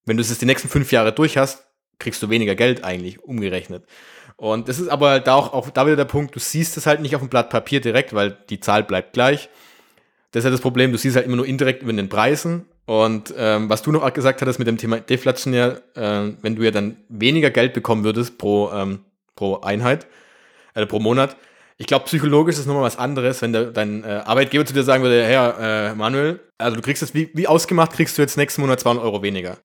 [0.06, 1.66] wenn du es die nächsten fünf Jahre durch hast,
[2.00, 3.86] kriegst du weniger Geld eigentlich umgerechnet.
[4.38, 7.02] Und das ist aber da auch, auch da wieder der Punkt, du siehst es halt
[7.02, 9.50] nicht auf dem Blatt Papier direkt, weil die Zahl bleibt gleich.
[10.32, 13.36] Das ist ja das Problem, du siehst halt immer nur indirekt über den Preisen und
[13.38, 16.98] ähm, was du noch gesagt hattest mit dem Thema deflationär, äh, wenn du ja dann
[17.08, 19.02] weniger Geld bekommen würdest pro, ähm,
[19.36, 20.08] pro Einheit,
[20.74, 21.38] äh, pro Monat,
[21.78, 25.04] ich glaube, psychologisch ist nochmal was anderes, wenn der, dein äh, Arbeitgeber zu dir sagen
[25.04, 28.62] würde, Herr äh, Manuel, also du kriegst es wie, wie ausgemacht, kriegst du jetzt nächsten
[28.62, 29.58] Monat 200 Euro weniger.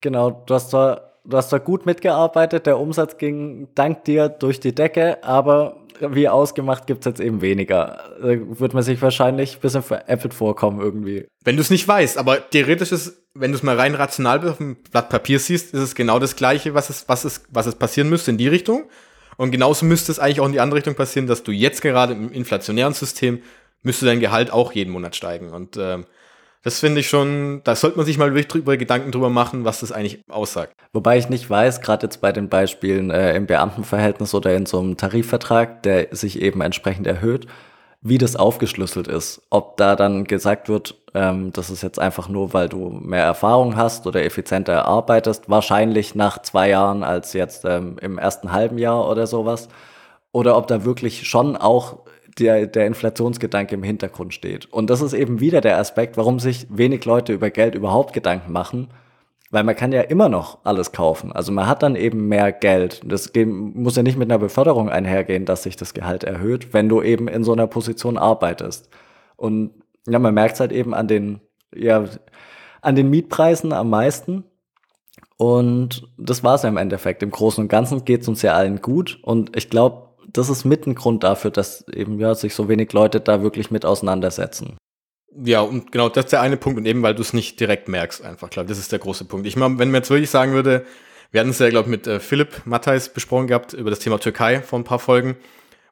[0.00, 4.58] Genau, du hast zwar, du hast zwar gut mitgearbeitet, der Umsatz ging dank dir durch
[4.58, 8.16] die Decke, aber wie ausgemacht gibt es jetzt eben weniger.
[8.20, 8.28] Da
[8.58, 11.26] wird man sich wahrscheinlich ein bisschen veräppelt vorkommen irgendwie.
[11.44, 14.58] Wenn du es nicht weißt, aber theoretisch ist, wenn du es mal rein rational auf
[14.58, 17.74] dem Blatt Papier siehst, ist es genau das Gleiche, was es, was es, was es
[17.74, 18.84] passieren müsste in die Richtung.
[19.36, 22.12] Und genauso müsste es eigentlich auch in die andere Richtung passieren, dass du jetzt gerade
[22.12, 23.42] im inflationären System
[23.82, 25.50] müsste dein Gehalt auch jeden Monat steigen.
[25.50, 26.06] Und ähm,
[26.64, 29.80] Das finde ich schon, da sollte man sich mal wirklich drüber Gedanken drüber machen, was
[29.80, 30.74] das eigentlich aussagt.
[30.94, 34.80] Wobei ich nicht weiß, gerade jetzt bei den Beispielen äh, im Beamtenverhältnis oder in so
[34.80, 37.46] einem Tarifvertrag, der sich eben entsprechend erhöht,
[38.00, 39.42] wie das aufgeschlüsselt ist.
[39.50, 43.76] Ob da dann gesagt wird, ähm, das ist jetzt einfach nur, weil du mehr Erfahrung
[43.76, 49.06] hast oder effizienter arbeitest, wahrscheinlich nach zwei Jahren als jetzt ähm, im ersten halben Jahr
[49.06, 49.68] oder sowas.
[50.32, 52.03] Oder ob da wirklich schon auch
[52.38, 54.66] der, der Inflationsgedanke im Hintergrund steht.
[54.72, 58.52] Und das ist eben wieder der Aspekt, warum sich wenig Leute über Geld überhaupt Gedanken
[58.52, 58.88] machen,
[59.50, 61.30] weil man kann ja immer noch alles kaufen.
[61.30, 63.02] Also man hat dann eben mehr Geld.
[63.04, 67.02] Das muss ja nicht mit einer Beförderung einhergehen, dass sich das Gehalt erhöht, wenn du
[67.02, 68.88] eben in so einer Position arbeitest.
[69.36, 69.70] Und
[70.08, 71.40] ja, man merkt es halt eben an den,
[71.74, 72.04] ja,
[72.82, 74.44] an den Mietpreisen am meisten.
[75.36, 77.22] Und das war es ja im Endeffekt.
[77.22, 79.20] Im Großen und Ganzen geht es uns ja allen gut.
[79.22, 80.03] Und ich glaube,
[80.34, 83.70] das ist mit ein Grund dafür, dass eben ja sich so wenig Leute da wirklich
[83.70, 84.76] mit auseinandersetzen.
[85.36, 87.88] Ja, und genau, das ist der eine Punkt und eben, weil du es nicht direkt
[87.88, 89.46] merkst, einfach klar, das ist der große Punkt.
[89.46, 90.84] Ich meine, wenn man jetzt wirklich sagen würde,
[91.32, 94.18] wir hatten es ja, glaube ich, mit äh, Philipp Matthijs besprochen gehabt über das Thema
[94.18, 95.36] Türkei vor ein paar Folgen,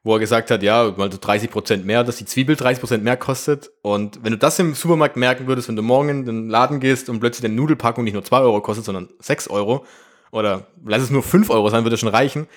[0.03, 3.03] wo er gesagt hat, ja, mal so 30 Prozent mehr, dass die Zwiebel 30 Prozent
[3.03, 3.71] mehr kostet.
[3.81, 7.09] Und wenn du das im Supermarkt merken würdest, wenn du morgen in den Laden gehst
[7.09, 9.85] und plötzlich deine Nudelpackung nicht nur 2 Euro kostet, sondern 6 Euro,
[10.31, 12.47] oder lass es nur 5 Euro sein, würde schon reichen,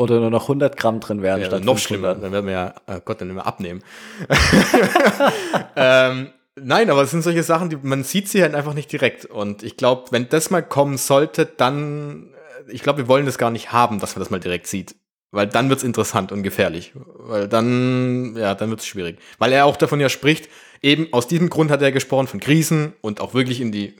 [0.00, 1.80] oder nur noch 100 Gramm drin wären ja, statt noch 500.
[1.80, 3.82] schlimmer, dann werden wir ja, oh Gott, dann werden wir abnehmen.
[5.76, 9.26] ähm, nein, aber es sind solche Sachen, die man sieht sie halt einfach nicht direkt.
[9.26, 12.32] Und ich glaube, wenn das mal kommen sollte, dann,
[12.66, 14.96] äh, ich glaube, wir wollen das gar nicht haben, dass man das mal direkt sieht.
[15.32, 16.92] Weil dann wird's interessant und gefährlich.
[16.94, 19.18] Weil dann, ja, dann wird's schwierig.
[19.38, 20.48] Weil er auch davon ja spricht,
[20.80, 23.94] eben aus diesem Grund hat er gesprochen von Krisen und auch wirklich in die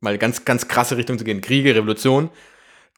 [0.00, 2.30] mal ganz, ganz krasse Richtung zu gehen, Kriege, Revolution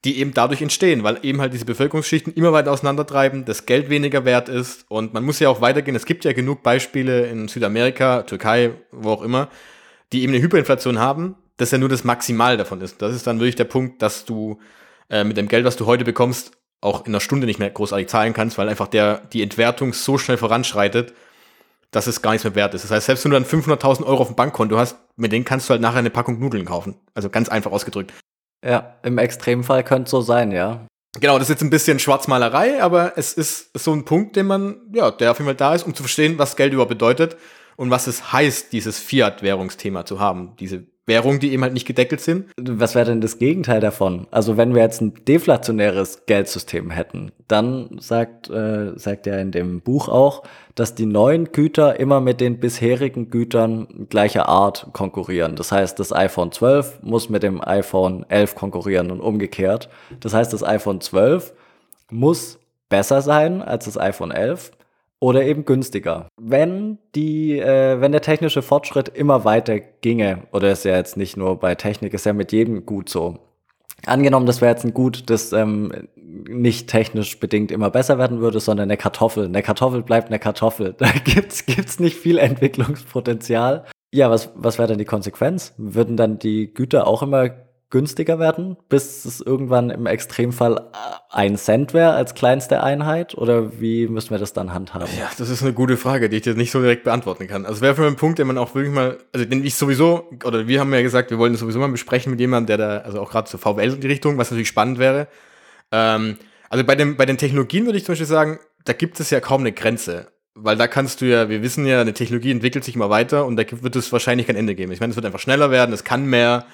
[0.04, 4.24] die eben dadurch entstehen, weil eben halt diese Bevölkerungsschichten immer weiter auseinandertreiben, das Geld weniger
[4.24, 5.96] wert ist und man muss ja auch weitergehen.
[5.96, 9.48] Es gibt ja genug Beispiele in Südamerika, Türkei, wo auch immer,
[10.12, 13.00] die eben eine Hyperinflation haben, dass ja nur das Maximal davon ist.
[13.00, 14.58] Das ist dann wirklich der Punkt, dass du
[15.08, 18.08] äh, mit dem Geld, was du heute bekommst, auch in einer Stunde nicht mehr großartig
[18.08, 21.14] zahlen kannst, weil einfach der, die Entwertung so schnell voranschreitet,
[21.90, 22.84] dass es gar nichts mehr wert ist.
[22.84, 25.68] Das heißt, selbst wenn du dann 500.000 Euro auf dem Bankkonto hast, mit denen kannst
[25.68, 26.96] du halt nachher eine Packung Nudeln kaufen.
[27.14, 28.12] Also ganz einfach ausgedrückt.
[28.64, 30.86] Ja, im Extremfall könnte so sein, ja.
[31.20, 34.80] Genau, das ist jetzt ein bisschen Schwarzmalerei, aber es ist so ein Punkt, den man,
[34.92, 37.36] ja, der auf jeden Fall da ist, um zu verstehen, was Geld überhaupt bedeutet
[37.76, 40.56] und was es heißt, dieses Fiat-Währungsthema zu haben.
[40.58, 42.50] Diese Währungen, die eben halt nicht gedeckelt sind.
[42.58, 44.26] Was wäre denn das Gegenteil davon?
[44.30, 49.82] Also wenn wir jetzt ein deflationäres Geldsystem hätten, dann sagt, äh, sagt er in dem
[49.82, 55.56] Buch auch, dass die neuen Güter immer mit den bisherigen Gütern gleicher Art konkurrieren.
[55.56, 59.90] Das heißt, das iPhone 12 muss mit dem iPhone 11 konkurrieren und umgekehrt.
[60.20, 61.52] Das heißt, das iPhone 12
[62.10, 64.72] muss besser sein als das iPhone 11
[65.24, 66.28] oder eben günstiger.
[66.38, 71.38] Wenn die, äh, wenn der technische Fortschritt immer weiter ginge, oder ist ja jetzt nicht
[71.38, 73.38] nur bei Technik, ist ja mit jedem Gut so.
[74.04, 78.60] Angenommen, das wäre jetzt ein Gut, das ähm, nicht technisch bedingt immer besser werden würde,
[78.60, 79.46] sondern eine Kartoffel.
[79.46, 80.94] Eine Kartoffel bleibt eine Kartoffel.
[80.98, 83.84] Da gibt's gibt's nicht viel Entwicklungspotenzial.
[84.12, 85.72] Ja, was, was wäre dann die Konsequenz?
[85.78, 87.48] Würden dann die Güter auch immer
[87.90, 90.80] günstiger werden, bis es irgendwann im Extremfall äh,
[91.30, 93.36] ein Cent wäre als kleinste Einheit?
[93.36, 95.08] Oder wie müssen wir das dann handhaben?
[95.18, 97.66] Ja, das ist eine gute Frage, die ich dir nicht so direkt beantworten kann.
[97.66, 100.66] Also wäre für einen Punkt, den man auch wirklich mal, also den ich sowieso, oder
[100.66, 103.20] wir haben ja gesagt, wir wollen das sowieso mal besprechen mit jemandem, der da, also
[103.20, 105.28] auch gerade zur VWL in die Richtung, was natürlich spannend wäre.
[105.92, 109.30] Ähm, also bei, dem, bei den Technologien würde ich zum Beispiel sagen, da gibt es
[109.30, 110.32] ja kaum eine Grenze.
[110.56, 113.56] Weil da kannst du ja, wir wissen ja, eine Technologie entwickelt sich immer weiter und
[113.56, 114.92] da wird es wahrscheinlich kein Ende geben.
[114.92, 116.64] Ich meine, es wird einfach schneller werden, es kann mehr,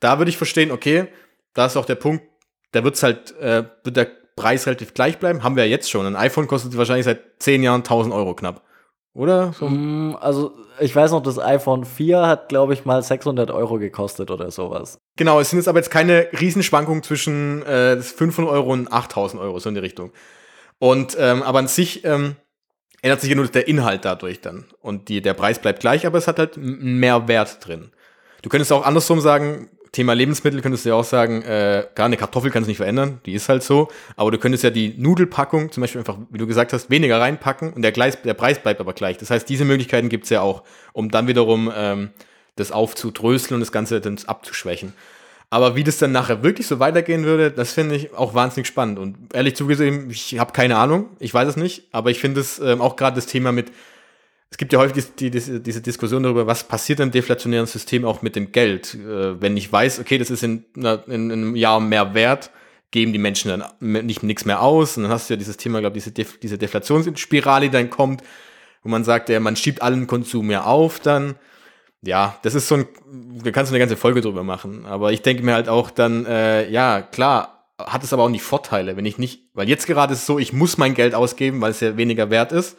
[0.00, 1.08] da würde ich verstehen, okay,
[1.54, 2.24] da ist auch der Punkt,
[2.72, 5.42] da wird's halt, äh, wird der Preis relativ gleich bleiben.
[5.42, 6.06] Haben wir ja jetzt schon.
[6.06, 8.62] Ein iPhone kostet wahrscheinlich seit zehn Jahren 1000 Euro knapp.
[9.14, 9.54] Oder?
[9.54, 9.66] So.
[9.66, 14.30] Mm, also, ich weiß noch, das iPhone 4 hat, glaube ich, mal 600 Euro gekostet
[14.30, 14.98] oder sowas.
[15.16, 19.58] Genau, es sind jetzt aber jetzt keine Riesenschwankungen zwischen äh, 500 Euro und 8000 Euro,
[19.58, 20.12] so in die Richtung.
[20.78, 22.36] Und, ähm, aber an sich ähm,
[23.00, 24.66] ändert sich ja nur der Inhalt dadurch dann.
[24.82, 27.92] Und die, der Preis bleibt gleich, aber es hat halt mehr Wert drin.
[28.42, 32.16] Du könntest auch andersrum sagen, Thema Lebensmittel könntest du ja auch sagen, äh, klar, eine
[32.16, 35.72] Kartoffel kannst du nicht verändern, die ist halt so, aber du könntest ja die Nudelpackung
[35.72, 38.80] zum Beispiel einfach, wie du gesagt hast, weniger reinpacken und der, Gleis, der Preis bleibt
[38.80, 39.18] aber gleich.
[39.18, 42.10] Das heißt, diese Möglichkeiten gibt's ja auch, um dann wiederum ähm,
[42.56, 44.92] das aufzudröseln und das Ganze dann abzuschwächen.
[45.48, 48.98] Aber wie das dann nachher wirklich so weitergehen würde, das finde ich auch wahnsinnig spannend.
[48.98, 52.58] Und ehrlich zugesehen, ich habe keine Ahnung, ich weiß es nicht, aber ich finde es
[52.58, 53.70] ähm, auch gerade das Thema mit
[54.56, 58.22] es gibt ja häufig die, die, diese Diskussion darüber, was passiert im deflationären System auch
[58.22, 58.94] mit dem Geld.
[58.94, 62.50] Äh, wenn ich weiß, okay, das ist in, in, in, einem Jahr mehr wert,
[62.90, 64.96] geben die Menschen dann nicht nichts mehr aus.
[64.96, 67.90] Und dann hast du ja dieses Thema, glaube ich, diese, Def diese Deflationsspirale, die dann
[67.90, 68.22] kommt,
[68.82, 71.34] wo man sagt, ja, man schiebt allen Konsum mehr auf dann.
[72.00, 72.86] ja, das ist so ein,
[73.44, 74.86] da kannst du eine ganze Folge drüber machen.
[74.86, 78.42] Aber ich denke mir halt auch dann, äh, ja, klar, hat es aber auch nicht
[78.42, 81.60] Vorteile, wenn ich nicht, weil jetzt gerade ist es so, ich muss mein Geld ausgeben,
[81.60, 82.78] weil es ja weniger wert ist.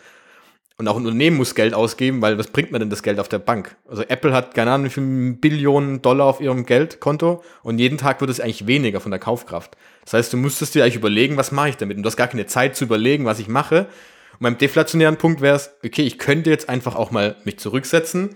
[0.80, 3.28] Und auch ein Unternehmen muss Geld ausgeben, weil was bringt mir denn das Geld auf
[3.28, 3.76] der Bank?
[3.90, 8.22] Also Apple hat keine Ahnung wie viele Billionen Dollar auf ihrem Geldkonto und jeden Tag
[8.22, 9.76] wird es eigentlich weniger von der Kaufkraft.
[10.04, 11.98] Das heißt, du müsstest dir eigentlich überlegen, was mache ich damit?
[11.98, 13.88] Und du hast gar keine Zeit zu überlegen, was ich mache.
[14.34, 18.36] Und beim deflationären Punkt wäre es, okay, ich könnte jetzt einfach auch mal mich zurücksetzen,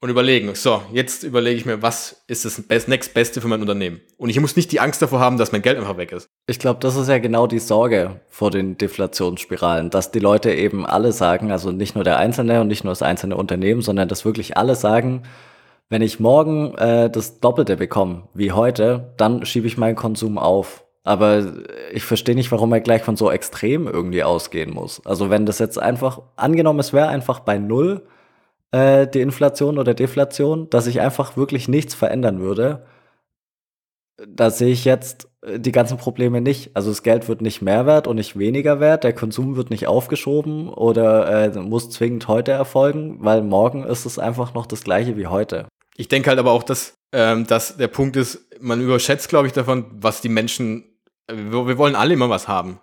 [0.00, 3.60] und überlegen, so, jetzt überlege ich mir, was ist das best, next Beste für mein
[3.60, 4.00] Unternehmen?
[4.18, 6.28] Und ich muss nicht die Angst davor haben, dass mein Geld einfach weg ist.
[6.46, 10.84] Ich glaube, das ist ja genau die Sorge vor den Deflationsspiralen, dass die Leute eben
[10.84, 14.26] alle sagen, also nicht nur der Einzelne und nicht nur das einzelne Unternehmen, sondern dass
[14.26, 15.22] wirklich alle sagen,
[15.88, 20.84] wenn ich morgen äh, das Doppelte bekomme wie heute, dann schiebe ich meinen Konsum auf.
[21.02, 21.52] Aber
[21.92, 25.04] ich verstehe nicht, warum er gleich von so extrem irgendwie ausgehen muss.
[25.04, 28.06] Also wenn das jetzt einfach, angenommen, es wäre einfach bei Null,
[28.74, 32.84] äh, die Inflation oder Deflation, dass sich einfach wirklich nichts verändern würde,
[34.26, 36.74] da sehe ich jetzt äh, die ganzen Probleme nicht.
[36.74, 39.86] Also das Geld wird nicht mehr wert und nicht weniger wert, der Konsum wird nicht
[39.86, 45.16] aufgeschoben oder äh, muss zwingend heute erfolgen, weil morgen ist es einfach noch das gleiche
[45.16, 45.68] wie heute.
[45.96, 49.52] Ich denke halt aber auch, dass, ähm, dass der Punkt ist, man überschätzt, glaube ich,
[49.52, 50.84] davon, was die Menschen,
[51.28, 52.80] äh, wir, wir wollen alle immer was haben.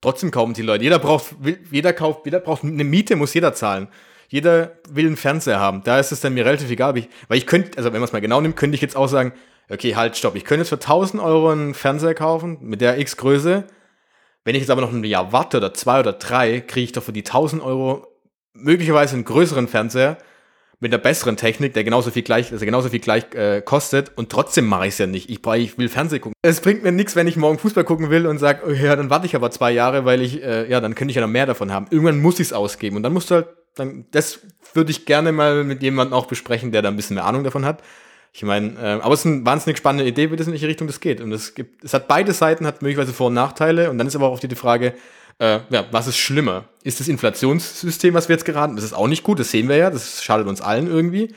[0.00, 0.84] Trotzdem kaufen die Leute.
[0.84, 1.34] Jeder braucht,
[1.70, 3.88] jeder kauft, jeder braucht eine Miete, muss jeder zahlen.
[4.32, 5.82] Jeder will einen Fernseher haben.
[5.84, 8.14] Da ist es dann mir relativ egal, ich, weil ich könnte, also wenn man es
[8.14, 9.34] mal genau nimmt, könnte ich jetzt auch sagen,
[9.68, 13.64] okay, halt, stopp, ich könnte jetzt für 1000 Euro einen Fernseher kaufen mit der X-Größe.
[14.42, 17.02] Wenn ich jetzt aber noch ein Jahr warte oder zwei oder drei, kriege ich doch
[17.02, 18.06] für die 1000 Euro
[18.54, 20.16] möglicherweise einen größeren Fernseher
[20.80, 24.30] mit einer besseren Technik, der genauso viel gleich, also genauso viel gleich äh, kostet und
[24.30, 25.28] trotzdem mache ich es ja nicht.
[25.28, 26.34] Ich, ich will Fernsehen gucken.
[26.40, 29.10] Es bringt mir nichts, wenn ich morgen Fußball gucken will und sage, oh, ja, dann
[29.10, 31.44] warte ich aber zwei Jahre, weil ich, äh, ja, dann könnte ich ja noch mehr
[31.44, 31.86] davon haben.
[31.90, 34.40] Irgendwann muss ich es ausgeben und dann musst du halt dann, das
[34.74, 37.64] würde ich gerne mal mit jemandem auch besprechen, der da ein bisschen mehr Ahnung davon
[37.64, 37.82] hat.
[38.32, 40.86] Ich meine, äh, aber es ist eine wahnsinnig spannende Idee, wie das in welche Richtung
[40.86, 41.20] das geht.
[41.20, 43.90] Und es gibt, es hat beide Seiten, hat möglicherweise Vor- und Nachteile.
[43.90, 44.94] Und dann ist aber auch die Frage,
[45.38, 46.64] äh, ja, was ist schlimmer?
[46.82, 48.76] Ist das Inflationssystem, was wir jetzt geraten?
[48.76, 51.34] Das ist auch nicht gut, das sehen wir ja, das schadet uns allen irgendwie.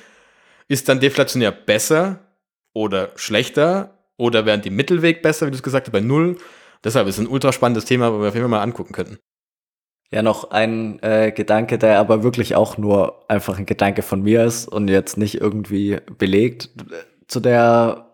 [0.67, 2.19] Ist dann deflationär besser
[2.74, 3.91] oder schlechter?
[4.17, 6.38] Oder wären die Mittelweg besser, wie du es gesagt hast, bei null?
[6.84, 9.19] Deshalb ist es ein ultra spannendes Thema, wo wir auf jeden Fall mal angucken könnten.
[10.12, 14.44] Ja, noch ein äh, Gedanke, der aber wirklich auch nur einfach ein Gedanke von mir
[14.46, 16.70] ist und jetzt nicht irgendwie belegt.
[17.28, 18.06] Zu der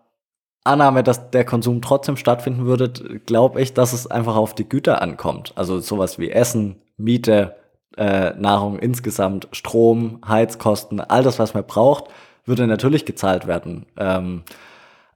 [0.64, 2.90] Annahme, dass der Konsum trotzdem stattfinden würde,
[3.26, 5.52] glaube ich, dass es einfach auf die Güter ankommt.
[5.56, 7.56] Also sowas wie Essen, Miete,
[7.96, 12.04] äh, Nahrung insgesamt, Strom, Heizkosten, all das, was man braucht,
[12.46, 13.86] würde natürlich gezahlt werden.
[13.96, 14.42] Ähm,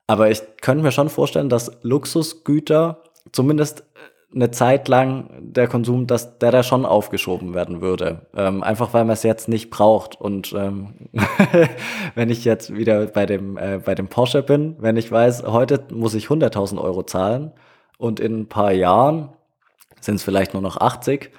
[0.07, 3.85] aber ich könnte mir schon vorstellen, dass Luxusgüter zumindest
[4.35, 8.27] eine Zeit lang der Konsum, dass der da schon aufgeschoben werden würde.
[8.37, 10.21] Ähm, einfach weil man es jetzt nicht braucht.
[10.21, 11.09] Und ähm,
[12.15, 15.85] wenn ich jetzt wieder bei dem, äh, bei dem Porsche bin, wenn ich weiß, heute
[15.93, 17.53] muss ich 100.000 Euro zahlen
[17.99, 19.31] und in ein paar Jahren
[20.01, 21.31] sind es vielleicht nur noch 80,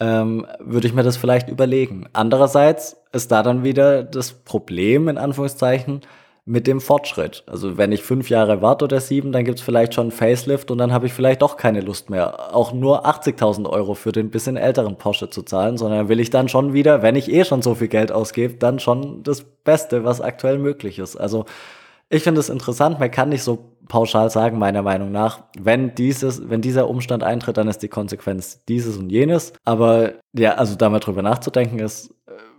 [0.00, 2.06] ähm, würde ich mir das vielleicht überlegen.
[2.12, 6.02] Andererseits ist da dann wieder das Problem, in Anführungszeichen,
[6.48, 7.44] mit dem Fortschritt.
[7.46, 10.92] Also wenn ich fünf Jahre warte oder sieben, dann gibt's vielleicht schon Facelift und dann
[10.92, 14.96] habe ich vielleicht doch keine Lust mehr, auch nur 80.000 Euro für den bisschen älteren
[14.96, 17.88] Porsche zu zahlen, sondern will ich dann schon wieder, wenn ich eh schon so viel
[17.88, 21.16] Geld ausgebe, dann schon das Beste, was aktuell möglich ist.
[21.16, 21.44] Also
[22.08, 26.48] ich finde es interessant, man kann nicht so pauschal sagen, meiner Meinung nach, wenn dieses,
[26.48, 29.52] wenn dieser Umstand eintritt, dann ist die Konsequenz dieses und jenes.
[29.66, 32.14] Aber ja, also da mal drüber nachzudenken ist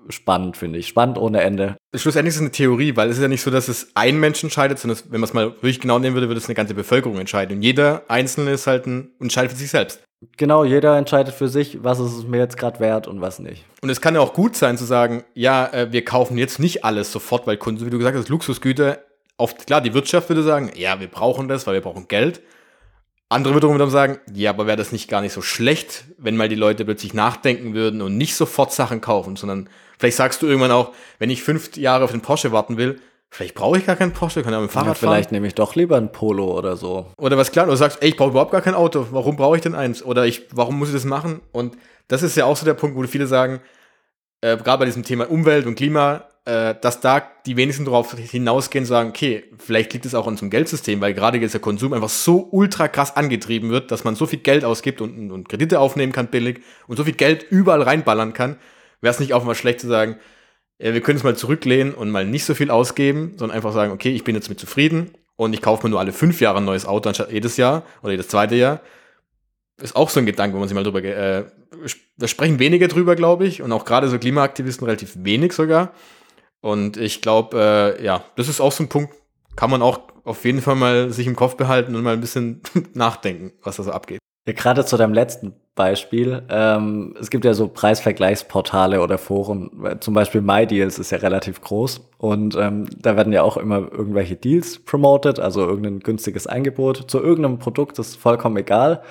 [0.10, 0.88] spannend, finde ich.
[0.88, 1.78] Spannend ohne Ende.
[1.95, 4.43] Schlussendlich ist es eine Theorie, weil es ist ja nicht so, dass es ein Mensch
[4.43, 7.17] entscheidet, sondern wenn man es mal wirklich genau nehmen würde, würde es eine ganze Bevölkerung
[7.17, 7.58] entscheiden.
[7.58, 10.02] Und jeder Einzelne ist halt ein, entscheidet für sich selbst.
[10.36, 13.63] Genau, jeder entscheidet für sich, was ist es mir jetzt gerade wert und was nicht.
[13.82, 16.84] Und es kann ja auch gut sein zu sagen, ja, äh, wir kaufen jetzt nicht
[16.84, 19.00] alles sofort, weil Kunden, wie du gesagt hast, Luxusgüter,
[19.38, 22.41] oft, klar, die Wirtschaft würde sagen, ja, wir brauchen das, weil wir brauchen Geld.
[23.30, 26.50] Andere wiederum dann sagen, ja, aber wäre das nicht gar nicht so schlecht, wenn mal
[26.50, 29.69] die Leute plötzlich nachdenken würden und nicht sofort Sachen kaufen, sondern
[30.00, 33.54] vielleicht sagst du irgendwann auch, wenn ich fünf Jahre auf den Porsche warten will, vielleicht
[33.54, 35.14] brauche ich gar keinen Porsche, kann ja mit dem Fahrrad ja, fahren.
[35.14, 37.08] Vielleicht nehme ich doch lieber ein Polo oder so.
[37.18, 39.58] Oder was klar, oder du sagst, ey, ich brauche überhaupt gar kein Auto, warum brauche
[39.58, 40.04] ich denn eins?
[40.04, 41.41] Oder ich, warum muss ich das machen?
[41.52, 41.78] Und
[42.08, 43.62] das ist ja auch so der Punkt, wo viele sagen,
[44.41, 48.84] äh, gerade bei diesem Thema Umwelt und Klima, äh, dass da die wenigsten darauf hinausgehen
[48.84, 51.93] und sagen, okay, vielleicht liegt es auch an unserem Geldsystem, weil gerade jetzt der Konsum
[51.93, 55.80] einfach so ultra krass angetrieben wird, dass man so viel Geld ausgibt und, und Kredite
[55.80, 58.58] aufnehmen kann billig und so viel Geld überall reinballern kann,
[59.02, 60.18] wäre es nicht auch mal schlecht zu sagen,
[60.78, 63.91] äh, wir können es mal zurücklehnen und mal nicht so viel ausgeben, sondern einfach sagen,
[63.91, 66.66] okay, ich bin jetzt mit zufrieden und ich kaufe mir nur alle fünf Jahre ein
[66.66, 68.82] neues Auto anstatt jedes Jahr oder jedes zweite Jahr.
[69.82, 71.45] Ist auch so ein Gedanke, wo man sich mal drüber, äh,
[72.18, 75.93] da sprechen wenige drüber, glaube ich, und auch gerade so Klimaaktivisten relativ wenig sogar.
[76.62, 79.14] Und ich glaube, äh, ja, das ist auch so ein Punkt,
[79.56, 82.62] kann man auch auf jeden Fall mal sich im Kopf behalten und mal ein bisschen
[82.93, 84.20] nachdenken, was da so abgeht.
[84.47, 86.43] Ja, gerade zu deinem letzten Beispiel.
[86.49, 89.71] Ähm, es gibt ja so Preisvergleichsportale oder Foren.
[90.01, 92.01] Zum Beispiel MyDeals ist ja relativ groß.
[92.17, 97.19] Und ähm, da werden ja auch immer irgendwelche Deals promoted, also irgendein günstiges Angebot zu
[97.23, 99.03] irgendeinem Produkt, das ist vollkommen egal.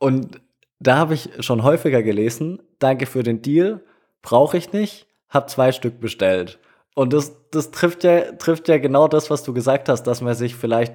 [0.00, 0.40] Und
[0.80, 3.80] da habe ich schon häufiger gelesen, danke für den Deal,
[4.22, 6.58] brauche ich nicht, habe zwei Stück bestellt.
[6.96, 10.34] Und das, das trifft, ja, trifft ja genau das, was du gesagt hast, dass man
[10.34, 10.94] sich vielleicht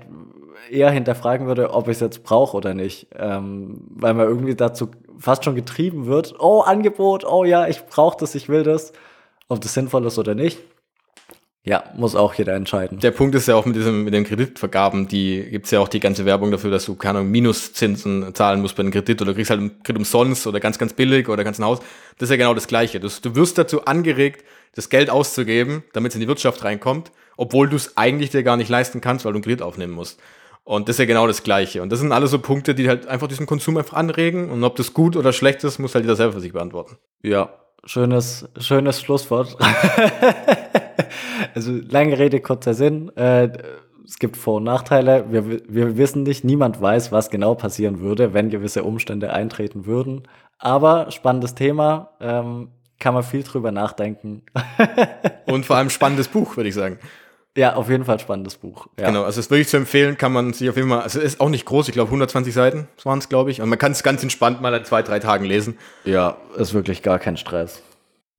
[0.70, 3.08] eher hinterfragen würde, ob ich es jetzt brauche oder nicht.
[3.18, 8.18] Ähm, weil man irgendwie dazu fast schon getrieben wird, oh, Angebot, oh ja, ich brauche
[8.20, 8.94] das, ich will das.
[9.48, 10.58] Ob das sinnvoll ist oder nicht,
[11.66, 13.00] ja, muss auch jeder entscheiden.
[13.00, 16.00] Der Punkt ist ja auch mit diesem, mit den Kreditvergaben, die gibt's ja auch die
[16.00, 19.62] ganze Werbung dafür, dass du, keine Minuszinsen zahlen musst bei einem Kredit oder kriegst halt
[19.62, 21.80] einen Kredit umsonst oder ganz, ganz billig oder ganz ein Haus.
[22.20, 23.00] Das ist ja genau das Gleiche.
[23.00, 24.46] Du, du wirst dazu angeregt,
[24.76, 28.58] das Geld auszugeben, damit es in die Wirtschaft reinkommt, obwohl du es eigentlich dir gar
[28.58, 30.20] nicht leisten kannst, weil du einen Kredit aufnehmen musst.
[30.66, 31.84] Und das ist ja genau das Gleiche.
[31.84, 34.50] Und das sind alles so Punkte, die halt einfach diesen Konsum einfach anregen.
[34.50, 36.98] Und ob das gut oder schlecht ist, muss halt jeder selber für sich beantworten.
[37.22, 37.54] Ja,
[37.86, 39.56] schönes, schönes Schlusswort.
[41.54, 43.16] also lange Rede, kurzer Sinn.
[43.16, 43.50] Äh,
[44.04, 45.26] es gibt Vor- und Nachteile.
[45.30, 50.24] Wir, wir wissen nicht, niemand weiß, was genau passieren würde, wenn gewisse Umstände eintreten würden.
[50.58, 52.10] Aber spannendes Thema.
[52.20, 54.42] Ähm, kann man viel drüber nachdenken.
[55.46, 56.98] und vor allem spannendes Buch, würde ich sagen.
[57.58, 58.88] Ja, auf jeden Fall spannendes Buch.
[59.00, 59.08] Ja.
[59.08, 61.26] Genau, also es ist wirklich zu empfehlen, kann man sich auf jeden Fall, also es
[61.26, 63.62] ist auch nicht groß, ich glaube 120 Seiten waren es, glaube ich.
[63.62, 65.78] Und man kann es ganz entspannt mal in zwei, drei Tagen lesen.
[66.04, 67.82] Ja, ist wirklich gar kein Stress.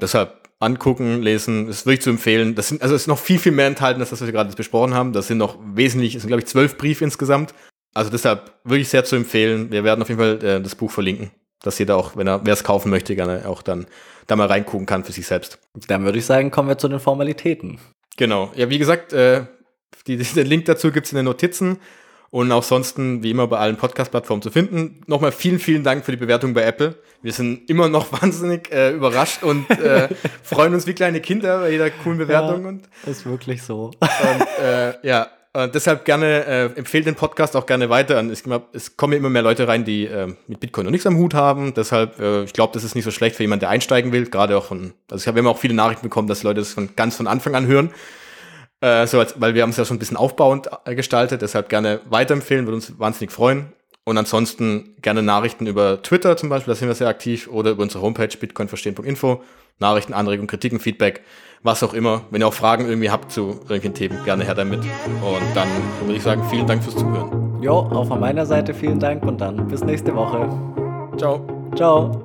[0.01, 2.55] Deshalb angucken, lesen, ist wirklich zu empfehlen.
[2.55, 4.55] Das sind, also es ist noch viel, viel mehr enthalten, als das, was wir gerade
[4.55, 5.13] besprochen haben.
[5.13, 7.55] Das sind noch wesentlich, es sind, glaube ich, zwölf Briefe insgesamt.
[7.95, 9.71] Also deshalb wirklich sehr zu empfehlen.
[9.71, 11.31] Wir werden auf jeden Fall äh, das Buch verlinken,
[11.63, 13.87] dass jeder auch, wenn er, wer es kaufen möchte, gerne auch dann
[14.27, 15.59] da mal reingucken kann für sich selbst.
[15.89, 17.79] Dann würde ich sagen, kommen wir zu den Formalitäten.
[18.17, 18.51] Genau.
[18.55, 19.45] Ja, wie gesagt, äh,
[20.07, 21.79] die, den Link dazu gibt's in den Notizen
[22.31, 25.01] und auch sonst wie immer bei allen Podcast-Plattformen zu finden.
[25.07, 26.97] Nochmal vielen, vielen Dank für die Bewertung bei Apple.
[27.23, 30.09] Wir sind immer noch wahnsinnig äh, überrascht und äh,
[30.43, 32.63] freuen uns wie kleine Kinder bei jeder coolen Bewertung.
[32.63, 33.93] Ja, und, ist wirklich so.
[34.01, 35.29] Und äh, ja,
[35.65, 38.23] und deshalb gerne, äh, empfehlt den Podcast auch gerne weiter.
[38.31, 38.45] Es,
[38.75, 41.73] es kommen immer mehr Leute rein, die äh, mit Bitcoin noch nichts am Hut haben.
[41.73, 44.27] Deshalb, äh, ich glaube, das ist nicht so schlecht für jemanden, der einsteigen will.
[44.27, 46.91] Gerade auch von, also ich habe immer auch viele Nachrichten bekommen, dass Leute das von
[46.95, 47.91] ganz von Anfang an hören.
[48.83, 51.41] Äh, so als, weil wir haben es ja schon ein bisschen aufbauend äh, gestaltet.
[51.41, 53.73] Deshalb gerne weiterempfehlen, würde uns wahnsinnig freuen.
[54.05, 57.83] Und ansonsten gerne Nachrichten über Twitter zum Beispiel, da sind wir sehr aktiv, oder über
[57.83, 59.43] unsere Homepage bitcoinverstehen.info.
[59.79, 61.23] Nachrichten, Anregungen, Kritiken, Feedback
[61.63, 62.23] was auch immer.
[62.31, 64.81] Wenn ihr auch Fragen irgendwie habt zu irgendwelchen Themen, gerne her damit.
[64.81, 65.69] Und dann
[66.03, 67.61] würde ich sagen, vielen Dank fürs Zuhören.
[67.61, 70.49] Jo, auch von meiner Seite vielen Dank und dann bis nächste Woche.
[71.17, 71.41] Ciao.
[71.75, 72.25] Ciao.